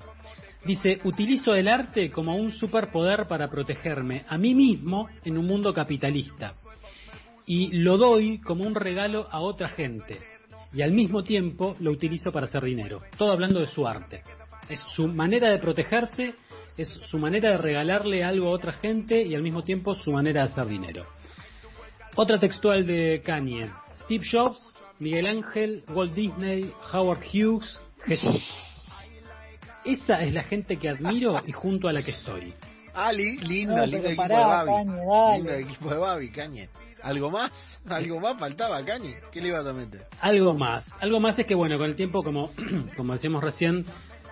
Dice, 0.63 0.99
utilizo 1.03 1.55
el 1.55 1.67
arte 1.67 2.11
como 2.11 2.35
un 2.35 2.51
superpoder 2.51 3.27
para 3.27 3.49
protegerme 3.49 4.23
a 4.27 4.37
mí 4.37 4.53
mismo 4.53 5.07
en 5.23 5.37
un 5.37 5.47
mundo 5.47 5.73
capitalista. 5.73 6.55
Y 7.47 7.77
lo 7.77 7.97
doy 7.97 8.39
como 8.39 8.65
un 8.65 8.75
regalo 8.75 9.27
a 9.31 9.39
otra 9.39 9.69
gente. 9.69 10.19
Y 10.73 10.81
al 10.81 10.91
mismo 10.91 11.23
tiempo 11.23 11.75
lo 11.79 11.91
utilizo 11.91 12.31
para 12.31 12.47
hacer 12.47 12.63
dinero. 12.63 13.01
Todo 13.17 13.31
hablando 13.31 13.59
de 13.59 13.67
su 13.67 13.87
arte. 13.87 14.23
Es 14.69 14.79
su 14.95 15.07
manera 15.07 15.49
de 15.49 15.59
protegerse, 15.59 16.33
es 16.77 16.87
su 17.09 17.17
manera 17.19 17.51
de 17.51 17.57
regalarle 17.57 18.23
algo 18.23 18.47
a 18.47 18.51
otra 18.51 18.73
gente 18.73 19.21
y 19.23 19.35
al 19.35 19.41
mismo 19.43 19.63
tiempo 19.63 19.93
su 19.95 20.11
manera 20.11 20.41
de 20.41 20.47
hacer 20.51 20.65
dinero. 20.65 21.05
Otra 22.15 22.39
textual 22.39 22.85
de 22.85 23.21
Kanye. 23.25 23.69
Steve 24.03 24.23
Jobs, 24.29 24.77
Miguel 24.99 25.27
Ángel, 25.27 25.83
Walt 25.89 26.13
Disney, 26.13 26.71
Howard 26.93 27.19
Hughes, 27.33 27.79
Jesús. 28.05 28.41
Esa 29.83 30.21
es 30.23 30.33
la 30.33 30.43
gente 30.43 30.77
que 30.77 30.89
admiro 30.89 31.41
y 31.45 31.51
junto 31.51 31.87
a 31.87 31.93
la 31.93 32.01
que 32.01 32.11
estoy. 32.11 32.53
Ah, 32.93 33.11
li- 33.11 33.37
lindo, 33.39 33.75
No, 33.75 33.85
lindo 33.85 34.07
equipo 34.07 34.23
pará, 34.23 34.37
de 34.37 34.45
Babi. 34.45 34.71
Dale. 34.87 35.37
Lindo 35.37 35.51
equipo 35.53 35.89
de 35.89 35.97
Babi, 35.97 36.29
Cañe. 36.31 36.69
¿Algo 37.03 37.29
más? 37.29 37.51
¿Algo 37.87 38.19
más 38.19 38.39
faltaba, 38.39 38.83
Cañe? 38.83 39.17
¿Qué 39.31 39.41
le 39.41 39.49
ibas 39.49 39.65
a 39.65 39.73
meter? 39.73 40.05
Algo 40.21 40.53
más. 40.55 40.89
Algo 40.99 41.19
más 41.19 41.37
es 41.37 41.45
que, 41.45 41.53
bueno, 41.53 41.77
con 41.77 41.87
el 41.87 41.95
tiempo, 41.95 42.23
como, 42.23 42.49
como 42.97 43.13
decíamos 43.13 43.43
recién, 43.43 43.85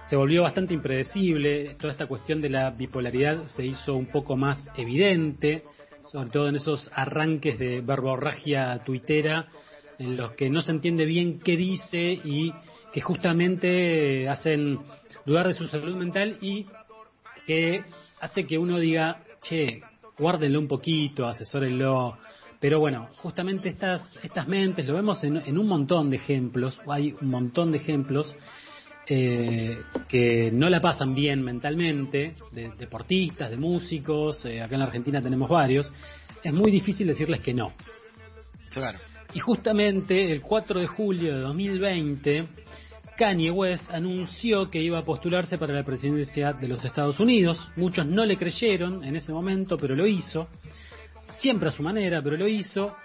se 0.09 0.15
volvió 0.15 0.43
bastante 0.43 0.73
impredecible. 0.73 1.75
Toda 1.79 1.93
esta 1.93 2.07
cuestión 2.07 2.41
de 2.41 2.49
la 2.49 2.69
bipolaridad 2.71 3.45
se 3.47 3.65
hizo 3.65 3.95
un 3.95 4.07
poco 4.07 4.35
más 4.35 4.59
evidente, 4.75 5.63
sobre 6.11 6.29
todo 6.29 6.49
en 6.49 6.55
esos 6.55 6.89
arranques 6.93 7.57
de 7.57 7.81
verborragia 7.81 8.81
tuitera, 8.85 9.47
en 9.99 10.17
los 10.17 10.33
que 10.33 10.49
no 10.49 10.61
se 10.61 10.71
entiende 10.71 11.05
bien 11.05 11.39
qué 11.39 11.55
dice 11.55 12.19
y 12.23 12.53
que 12.93 13.01
justamente 13.01 14.27
hacen 14.29 14.79
dudar 15.25 15.47
de 15.47 15.53
su 15.53 15.67
salud 15.67 15.95
mental 15.95 16.37
y 16.41 16.65
que 17.47 17.83
hace 18.19 18.45
que 18.45 18.57
uno 18.57 18.79
diga, 18.79 19.23
che, 19.41 19.81
guárdenlo 20.17 20.59
un 20.59 20.67
poquito, 20.67 21.25
asesórenlo. 21.25 22.17
Pero 22.59 22.79
bueno, 22.79 23.09
justamente 23.17 23.69
estas, 23.69 24.01
estas 24.23 24.47
mentes, 24.47 24.85
lo 24.85 24.93
vemos 24.93 25.23
en, 25.23 25.37
en 25.37 25.57
un 25.57 25.67
montón 25.67 26.09
de 26.09 26.17
ejemplos, 26.17 26.79
hay 26.87 27.13
un 27.19 27.29
montón 27.29 27.71
de 27.71 27.77
ejemplos 27.77 28.33
eh, 29.07 29.81
que 30.07 30.49
no 30.51 30.69
la 30.69 30.81
pasan 30.81 31.13
bien 31.13 31.41
mentalmente, 31.41 32.35
de 32.51 32.71
deportistas, 32.77 33.49
de 33.49 33.57
músicos, 33.57 34.45
eh, 34.45 34.61
acá 34.61 34.75
en 34.75 34.79
la 34.79 34.85
Argentina 34.85 35.21
tenemos 35.21 35.49
varios, 35.49 35.91
es 36.43 36.53
muy 36.53 36.71
difícil 36.71 37.07
decirles 37.07 37.41
que 37.41 37.53
no. 37.53 37.73
Claro. 38.71 38.99
Y 39.33 39.39
justamente 39.39 40.31
el 40.31 40.41
4 40.41 40.79
de 40.79 40.87
julio 40.87 41.35
de 41.35 41.41
2020, 41.41 42.47
Kanye 43.17 43.51
West 43.51 43.89
anunció 43.91 44.69
que 44.69 44.81
iba 44.81 44.99
a 44.99 45.05
postularse 45.05 45.57
para 45.57 45.73
la 45.73 45.83
presidencia 45.83 46.53
de 46.53 46.67
los 46.67 46.83
Estados 46.85 47.19
Unidos. 47.19 47.59
Muchos 47.75 48.05
no 48.05 48.25
le 48.25 48.37
creyeron 48.37 49.03
en 49.03 49.15
ese 49.15 49.31
momento, 49.31 49.77
pero 49.77 49.95
lo 49.95 50.07
hizo. 50.07 50.47
Siempre 51.39 51.69
a 51.69 51.71
su 51.71 51.83
manera, 51.83 52.21
pero 52.21 52.37
lo 52.37 52.47
hizo. 52.47 52.95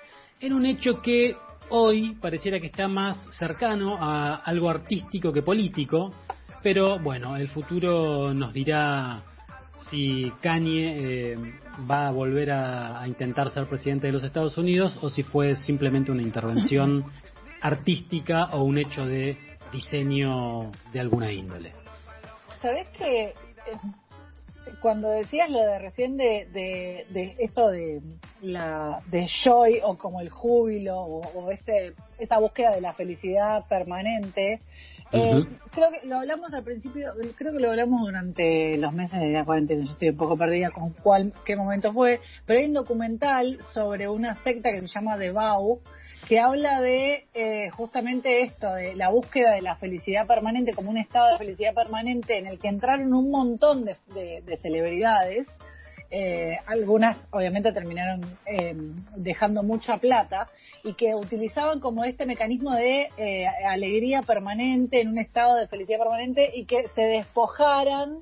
En 0.40 0.52
un 0.52 0.66
hecho 0.66 1.02
que 1.02 1.34
hoy 1.70 2.16
pareciera 2.20 2.60
que 2.60 2.66
está 2.66 2.88
más 2.88 3.26
cercano 3.36 3.96
a 4.00 4.36
algo 4.36 4.70
artístico 4.70 5.32
que 5.32 5.42
político. 5.42 6.12
Pero 6.62 6.98
bueno, 6.98 7.36
el 7.36 7.48
futuro 7.48 8.34
nos 8.34 8.52
dirá 8.52 9.22
si 9.90 10.32
Kanye 10.42 11.32
eh, 11.32 11.36
va 11.88 12.08
a 12.08 12.10
volver 12.10 12.50
a, 12.50 13.00
a 13.00 13.06
intentar 13.06 13.50
ser 13.50 13.66
presidente 13.66 14.08
de 14.08 14.12
los 14.12 14.24
Estados 14.24 14.58
Unidos 14.58 14.98
o 15.00 15.08
si 15.08 15.22
fue 15.22 15.54
simplemente 15.56 16.10
una 16.10 16.22
intervención 16.22 17.04
artística 17.62 18.50
o 18.52 18.62
un 18.62 18.78
hecho 18.78 19.06
de 19.06 19.38
diseño 19.72 20.70
de 20.92 21.00
alguna 21.00 21.32
índole. 21.32 21.72
¿Sabés 22.60 22.88
que 22.88 23.26
eh, 23.26 23.34
cuando 24.80 25.10
decías 25.10 25.50
lo 25.50 25.60
de 25.60 25.78
recién 25.78 26.16
de, 26.16 26.46
de, 26.52 27.06
de 27.10 27.36
esto 27.38 27.70
de 27.70 28.00
la 28.42 29.00
de 29.10 29.28
joy 29.42 29.80
o 29.82 29.96
como 29.98 30.20
el 30.20 30.30
júbilo 30.30 30.96
o, 30.96 31.20
o 31.20 31.50
ese, 31.50 31.94
esa 32.18 32.38
búsqueda 32.38 32.74
de 32.74 32.80
la 32.80 32.94
felicidad 32.94 33.66
permanente, 33.68 34.60
eh, 35.10 35.44
creo 35.70 35.90
que 35.90 36.06
lo 36.06 36.18
hablamos 36.18 36.52
al 36.52 36.62
principio, 36.64 37.12
creo 37.36 37.52
que 37.52 37.60
lo 37.60 37.70
hablamos 37.70 38.02
durante 38.02 38.76
los 38.76 38.92
meses 38.92 39.18
de 39.18 39.30
la 39.30 39.44
cuarentena, 39.44 39.84
yo 39.84 39.92
estoy 39.92 40.10
un 40.10 40.16
poco 40.16 40.36
perdida 40.36 40.70
con 40.70 40.90
cuál, 40.92 41.32
qué 41.46 41.56
momento 41.56 41.92
fue, 41.94 42.20
pero 42.44 42.58
hay 42.58 42.66
un 42.66 42.74
documental 42.74 43.58
sobre 43.72 44.08
una 44.08 44.36
secta 44.42 44.70
que 44.70 44.82
se 44.82 44.86
llama 44.86 45.18
The 45.18 45.32
Vow, 45.32 45.80
que 46.28 46.38
habla 46.38 46.80
de 46.82 47.26
eh, 47.32 47.70
justamente 47.70 48.42
esto, 48.42 48.72
de 48.74 48.94
la 48.94 49.08
búsqueda 49.10 49.52
de 49.52 49.62
la 49.62 49.76
felicidad 49.76 50.26
permanente 50.26 50.74
como 50.74 50.90
un 50.90 50.98
estado 50.98 51.32
de 51.32 51.38
felicidad 51.38 51.72
permanente 51.74 52.36
en 52.38 52.46
el 52.46 52.58
que 52.58 52.68
entraron 52.68 53.14
un 53.14 53.30
montón 53.30 53.84
de, 53.86 53.96
de- 54.14 54.42
de 54.44 54.56
celebridades. 54.58 55.46
Eh, 56.10 56.56
algunas 56.66 57.16
obviamente 57.32 57.72
terminaron 57.72 58.20
eh, 58.46 58.74
dejando 59.16 59.62
mucha 59.62 59.98
plata 59.98 60.48
y 60.84 60.94
que 60.94 61.14
utilizaban 61.14 61.80
como 61.80 62.04
este 62.04 62.24
mecanismo 62.24 62.74
de 62.74 63.08
eh, 63.18 63.46
alegría 63.66 64.22
permanente 64.22 65.00
en 65.00 65.08
un 65.08 65.18
estado 65.18 65.56
de 65.56 65.66
felicidad 65.68 65.98
permanente 65.98 66.50
y 66.54 66.64
que 66.66 66.88
se 66.94 67.02
despojaran 67.02 68.20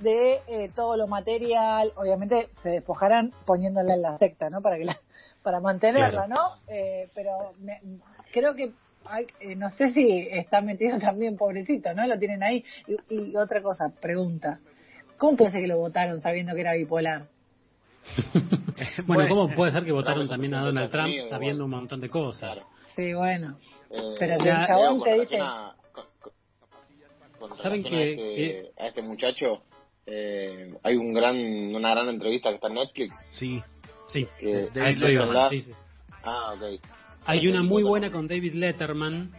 de 0.00 0.38
eh, 0.48 0.70
todo 0.74 0.96
lo 0.96 1.06
material, 1.06 1.92
obviamente 1.96 2.48
se 2.62 2.70
despojaran 2.70 3.32
poniéndola 3.44 3.94
en 3.94 4.02
la 4.02 4.18
secta, 4.18 4.48
¿no? 4.50 4.62
Para 4.62 4.78
que 4.78 4.86
la, 4.86 4.98
para 5.42 5.60
mantenerla, 5.60 6.26
Claro. 6.26 6.28
¿no? 6.28 6.72
Eh, 6.72 7.08
pero 7.14 7.52
me- 7.60 7.80
creo 8.32 8.54
que 8.54 8.72
hay, 9.04 9.26
eh, 9.40 9.56
no 9.56 9.70
sé 9.70 9.92
si 9.92 10.28
está 10.30 10.60
metido 10.60 10.98
también 10.98 11.36
pobrecito, 11.36 11.94
¿no? 11.94 12.06
Lo 12.06 12.18
tienen 12.18 12.42
ahí. 12.42 12.64
Y, 12.86 13.14
y 13.14 13.36
otra 13.36 13.62
cosa, 13.62 13.90
pregunta, 14.00 14.60
¿cómo 15.16 15.36
puede 15.36 15.52
ser 15.52 15.60
que 15.62 15.68
lo 15.68 15.78
votaron 15.78 16.20
sabiendo 16.20 16.54
que 16.54 16.60
era 16.60 16.74
bipolar? 16.74 17.26
bueno, 18.26 18.48
Bueno. 19.06 19.28
¿cómo 19.28 19.54
puede 19.54 19.72
ser 19.72 19.84
que 19.84 19.92
votaron 19.92 20.28
también 20.28 20.54
a 20.54 20.64
Donald 20.64 20.90
Trump 20.90 21.12
sabiendo 21.28 21.64
un 21.64 21.70
montón 21.70 22.00
de 22.00 22.08
cosas? 22.08 22.54
Claro. 22.54 22.68
Sí, 22.96 23.14
bueno. 23.14 23.58
Eh, 23.90 24.14
Pero 24.18 24.40
si 24.42 24.48
el 24.48 24.66
chabón 24.66 25.02
te 25.02 25.20
dice- 25.20 25.38
a- 25.40 25.74
con- 25.92 26.04
con- 26.20 26.32
con 27.48 27.58
¿Saben 27.58 27.82
relación 27.84 27.94
a 27.94 28.04
que- 28.04 28.12
este, 28.12 28.34
que- 28.34 28.82
a 28.82 28.86
este 28.88 29.02
muchacho, 29.02 29.62
eh, 30.06 30.74
hay 30.82 30.96
un 30.96 31.12
gran, 31.14 31.36
una 31.74 31.90
gran 31.90 32.08
entrevista 32.08 32.48
que 32.50 32.56
está 32.56 32.68
en 32.68 32.74
Netflix. 32.74 33.16
Sí. 33.30 33.62
Sí, 34.12 34.26
eso 34.40 34.70
David. 34.74 34.98
Letterman. 35.00 35.50
Sí, 35.50 35.60
sí, 35.60 35.72
sí. 35.72 35.80
Ah, 36.22 36.54
ok. 36.54 36.80
Hay 37.26 37.48
una 37.48 37.62
muy 37.62 37.82
buena 37.82 38.10
con 38.10 38.26
David 38.28 38.54
Letterman. 38.54 39.30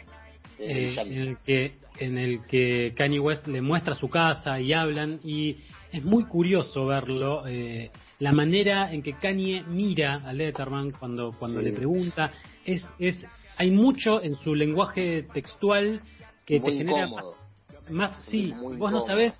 Eh, 0.59 0.93
eh, 0.93 1.01
en 1.01 1.13
el 1.13 1.37
que 1.39 1.73
en 1.99 2.17
el 2.17 2.45
que 2.45 2.93
Kanye 2.95 3.19
West 3.19 3.47
le 3.47 3.61
muestra 3.61 3.95
su 3.95 4.09
casa 4.09 4.59
y 4.59 4.73
hablan 4.73 5.19
y 5.23 5.57
es 5.91 6.03
muy 6.03 6.25
curioso 6.25 6.85
verlo 6.85 7.43
eh, 7.47 7.89
la 8.19 8.31
manera 8.31 8.91
en 8.93 9.01
que 9.01 9.13
Kanye 9.13 9.63
mira 9.67 10.21
a 10.23 10.31
Letterman 10.33 10.91
cuando 10.91 11.33
cuando 11.37 11.59
Sí. 11.59 11.65
le 11.65 11.73
pregunta 11.73 12.31
es 12.63 12.85
es 12.99 13.19
hay 13.57 13.71
mucho 13.71 14.21
en 14.21 14.35
su 14.35 14.53
lenguaje 14.53 15.23
textual 15.33 16.01
que 16.45 16.59
Muy 16.59 16.71
te 16.71 16.77
genera 16.77 17.07
incómodo. 17.07 17.35
más, 17.89 17.91
más 18.11 18.25
sí 18.27 18.53
Muy 18.55 18.77
vos 18.77 18.91
no 18.91 19.01
sabés 19.01 19.33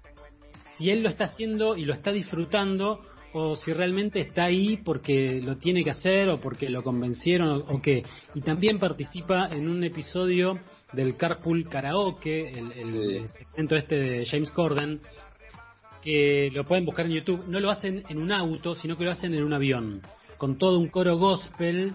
si 0.77 0.89
él 0.89 1.03
lo 1.03 1.09
está 1.09 1.25
haciendo 1.25 1.77
y 1.77 1.85
lo 1.85 1.93
está 1.93 2.11
disfrutando 2.11 3.01
o 3.33 3.55
si 3.55 3.71
realmente 3.73 4.19
está 4.19 4.45
ahí 4.45 4.77
porque 4.77 5.41
lo 5.41 5.57
tiene 5.57 5.83
que 5.83 5.91
hacer 5.91 6.29
o 6.29 6.37
porque 6.37 6.69
lo 6.69 6.83
convencieron 6.83 7.49
o, 7.49 7.57
o 7.75 7.81
qué. 7.81 8.03
Y 8.35 8.41
también 8.41 8.79
participa 8.79 9.47
en 9.51 9.69
un 9.69 9.83
episodio 9.83 10.59
del 10.93 11.15
Carpool 11.15 11.67
Karaoke, 11.69 12.49
el, 12.49 13.29
segmento 13.29 13.75
este 13.75 13.95
de 13.95 14.25
James 14.25 14.51
Corden, 14.51 14.99
que 16.01 16.49
lo 16.53 16.65
pueden 16.65 16.85
buscar 16.85 17.05
en 17.05 17.13
YouTube. 17.13 17.45
No 17.47 17.59
lo 17.59 17.69
hacen 17.69 18.03
en 18.09 18.17
un 18.17 18.31
auto, 18.31 18.75
sino 18.75 18.97
que 18.97 19.05
lo 19.05 19.11
hacen 19.11 19.33
en 19.33 19.43
un 19.43 19.53
avión, 19.53 20.01
con 20.37 20.57
todo 20.57 20.79
un 20.79 20.89
coro 20.89 21.17
gospel. 21.17 21.93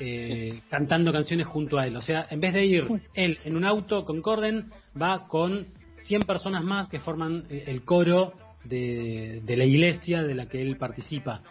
eh, 0.00 0.60
cantando 0.70 1.12
canciones 1.12 1.48
junto 1.48 1.76
a 1.76 1.84
él. 1.84 1.96
O 1.96 2.02
sea, 2.02 2.28
en 2.30 2.38
vez 2.38 2.54
de 2.54 2.64
ir 2.64 2.86
él 3.14 3.36
en 3.44 3.56
un 3.56 3.64
auto 3.64 4.04
con 4.04 4.22
Corden, 4.22 4.70
va 5.00 5.26
con 5.26 5.66
100 6.04 6.22
personas 6.22 6.62
más 6.62 6.88
que 6.88 7.00
forman 7.00 7.46
eh, 7.50 7.64
el 7.66 7.84
coro 7.84 8.32
de, 8.68 9.40
de 9.44 9.56
la 9.56 9.64
iglesia 9.64 10.22
de 10.22 10.34
la 10.34 10.46
que 10.46 10.60
él 10.62 10.76
participa. 10.76 11.42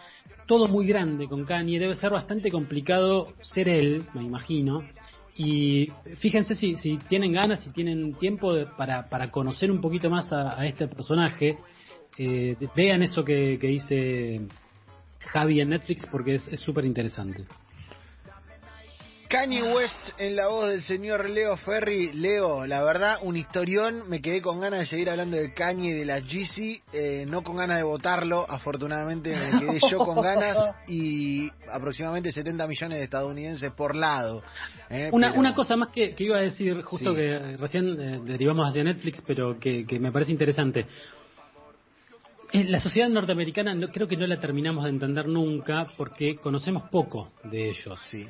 Todo 0.46 0.68
muy 0.68 0.86
grande 0.86 1.26
con 1.26 1.44
Kanye, 1.44 1.78
debe 1.78 1.94
ser 1.94 2.10
bastante 2.10 2.50
complicado 2.50 3.34
ser 3.42 3.68
él, 3.68 4.04
me 4.14 4.22
imagino. 4.22 4.82
Y 5.36 5.88
fíjense 6.16 6.54
si, 6.54 6.76
si 6.76 6.96
tienen 7.08 7.32
ganas, 7.32 7.60
si 7.60 7.70
tienen 7.70 8.14
tiempo 8.14 8.52
de- 8.54 8.66
para, 8.66 9.08
para 9.08 9.30
conocer 9.30 9.70
un 9.70 9.80
poquito 9.80 10.10
más 10.10 10.32
a, 10.32 10.66
este 10.66 10.88
personaje, 10.88 11.56
eh, 12.18 12.56
vean 12.74 13.02
eso 13.02 13.24
que, 13.24 13.58
que 13.60 13.66
dice 13.68 14.40
Javi 15.20 15.60
en 15.60 15.68
Netflix 15.68 16.08
porque 16.10 16.34
es 16.34 16.60
súper 16.60 16.84
interesante. 16.84 17.44
Kanye 19.28 19.62
West 19.62 20.10
en 20.16 20.36
la 20.36 20.48
voz 20.48 20.70
del 20.70 20.80
señor 20.82 21.28
Leo 21.28 21.54
Ferry. 21.58 22.12
Leo, 22.14 22.64
la 22.66 22.82
verdad, 22.82 23.18
un 23.20 23.36
historión. 23.36 24.08
Me 24.08 24.22
quedé 24.22 24.40
con 24.40 24.58
ganas 24.58 24.80
de 24.80 24.86
seguir 24.86 25.10
hablando 25.10 25.36
de 25.36 25.52
Kanye 25.52 25.90
y 25.90 25.92
de 25.92 26.06
la 26.06 26.20
Jeezy. 26.20 26.80
eh, 26.94 27.26
no 27.28 27.42
con 27.42 27.56
ganas 27.56 27.76
de 27.76 27.82
votarlo. 27.82 28.46
Afortunadamente 28.48 29.36
me 29.36 29.60
quedé 29.60 29.80
yo 29.90 29.98
con 29.98 30.16
ganas. 30.22 30.56
Y 30.86 31.50
aproximadamente 31.70 32.32
70 32.32 32.66
millones 32.66 32.98
de 32.98 33.04
estadounidenses 33.04 33.70
por 33.72 33.94
lado. 33.94 34.42
eh, 34.88 35.10
Una, 35.12 35.28
pero- 35.28 35.40
una 35.40 35.54
cosa 35.54 35.76
más 35.76 35.88
que, 35.88 36.14
que 36.14 36.24
iba 36.24 36.38
a 36.38 36.42
decir, 36.42 36.80
justo 36.82 37.10
Sí. 37.10 37.16
que 37.16 37.56
recién 37.58 38.00
eh, 38.00 38.20
derivamos 38.24 38.66
hacia 38.66 38.82
Netflix, 38.82 39.22
pero 39.26 39.58
que, 39.60 39.84
que 39.86 39.98
me 40.00 40.10
parece 40.10 40.32
interesante. 40.32 40.86
Eh, 42.52 42.64
La 42.64 42.78
sociedad 42.78 43.10
norteamericana 43.10 43.74
no, 43.74 43.88
creo 43.88 44.08
que 44.08 44.16
no 44.16 44.26
la 44.26 44.40
terminamos 44.40 44.84
de 44.84 44.90
entender 44.90 45.28
nunca 45.28 45.86
porque 45.98 46.36
conocemos 46.36 46.84
poco 46.90 47.30
de 47.44 47.68
ellos. 47.68 48.00
Sí. 48.10 48.26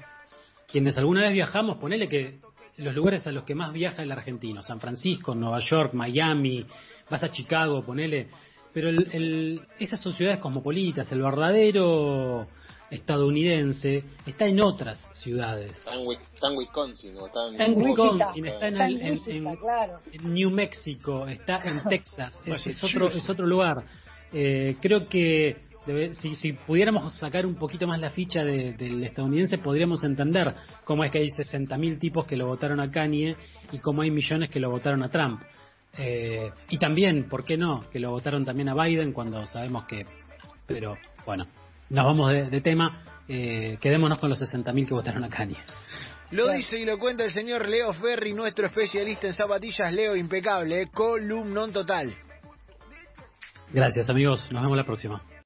Quienes 0.71 0.97
alguna 0.99 1.23
vez 1.23 1.33
viajamos, 1.33 1.79
ponele 1.79 2.09
que 2.09 2.41
los 2.77 2.95
lugares 2.95 3.27
a 3.27 3.33
los 3.33 3.45
que 3.45 3.55
más 3.55 3.73
viaja 3.73 4.03
el 4.03 4.13
argentino, 4.13 4.63
San 4.63 4.81
Francisco, 4.81 5.35
Nueva 5.35 5.61
York, 5.61 5.95
Miami, 5.95 6.65
vas 7.11 7.23
a 7.25 7.31
Chicago, 7.31 7.83
ponele, 7.83 8.29
pero 8.73 8.89
el, 8.91 9.09
el- 9.13 9.61
esas 9.81 10.01
son 10.01 10.13
ciudades 10.13 10.39
cosmopolitas, 10.41 11.11
el 11.11 11.23
verdadero 11.23 12.47
estadounidense 12.91 14.05
está 14.27 14.47
en 14.47 14.61
otras 14.61 14.99
ciudades. 15.15 15.77
Está 15.77 15.95
en, 15.95 16.07
Wi- 16.07 16.19
está 16.35 16.49
en 16.49 16.57
Wisconsin. 16.59 17.17
O 17.17 17.27
está 17.27 17.47
en, 17.49 17.53
Está 17.53 17.65
en. 17.65 17.83
Wisconsin, 17.83 18.47
está 18.47 18.69
en, 18.69 18.75
Está 18.75 18.87
el- 18.87 18.97
en 19.01 19.07
en- 19.07 19.13
Wichita, 19.15 19.51
en- 19.51 19.57
claro. 19.57 19.99
en 20.13 20.35
New 20.35 20.51
Mexico, 20.51 21.27
está 21.27 21.63
en 21.65 21.83
Texas, 21.89 22.39
es, 22.45 22.67
es 22.67 22.85
otro, 22.85 23.09
es 23.09 23.29
otro 23.29 23.47
lugar. 23.47 23.85
Eh, 24.33 24.77
creo 24.81 25.09
que 25.09 25.68
debe- 25.89 26.15
si, 26.15 26.35
si 26.35 26.53
pudiéramos 26.53 27.13
sacar 27.19 27.47
un 27.47 27.55
poquito 27.57 27.87
más 27.87 27.99
la 28.01 28.11
ficha 28.11 28.45
de- 28.45 28.73
del 28.75 29.03
estadounidense, 29.03 29.59
podríamos 29.59 30.05
entender 30.05 30.55
cómo 30.85 31.03
es 31.05 31.11
que 31.11 31.19
hay 31.19 31.29
60.000 31.29 31.99
tipos 31.99 32.27
que 32.27 32.37
lo 32.37 32.47
votaron 32.47 32.79
a 32.81 32.91
Kanye 32.91 33.37
y 33.73 33.79
cómo 33.79 34.03
hay 34.03 34.11
millones 34.11 34.51
que 34.51 34.61
lo 34.61 34.71
votaron 34.71 35.03
a 35.03 35.09
Trump. 35.09 35.43
Eh, 35.97 36.51
y 36.69 36.79
también, 36.79 37.29
¿por 37.29 37.45
qué 37.45 37.57
no? 37.57 37.89
Que 37.91 37.99
lo 37.99 38.11
votaron 38.11 38.45
también 38.45 38.69
a 38.69 38.75
Biden 38.75 39.13
cuando 39.13 39.45
sabemos 39.47 39.85
que... 39.87 40.07
Pero 40.67 40.97
bueno, 41.27 41.47
nos 41.91 42.05
vamos 42.05 42.31
de, 42.33 42.45
de 42.51 42.61
tema. 42.61 43.03
Eh, 43.27 43.79
quedémonos 43.81 44.19
con 44.19 44.31
los 44.31 44.41
60.000 44.41 44.87
que 44.87 44.95
votaron 44.95 45.25
a 45.25 45.29
Kanye. 45.29 45.57
Lo 46.31 46.51
dice 46.53 46.79
y 46.79 46.85
lo 46.85 46.99
cuenta 46.99 47.25
el 47.25 47.31
señor 47.31 47.67
Leo 47.69 47.93
Ferry, 47.95 48.35
nuestro 48.35 48.67
especialista 48.67 49.27
en 49.27 49.33
zapatillas. 49.33 49.91
Leo, 49.93 50.15
impecable, 50.15 50.83
eh, 50.83 50.87
columnón 50.93 51.73
total. 51.73 52.15
Gracias 53.73 54.09
amigos, 54.09 54.47
nos 54.53 54.63
vemos 54.63 54.77
la 54.77 54.85
próxima. 54.85 55.23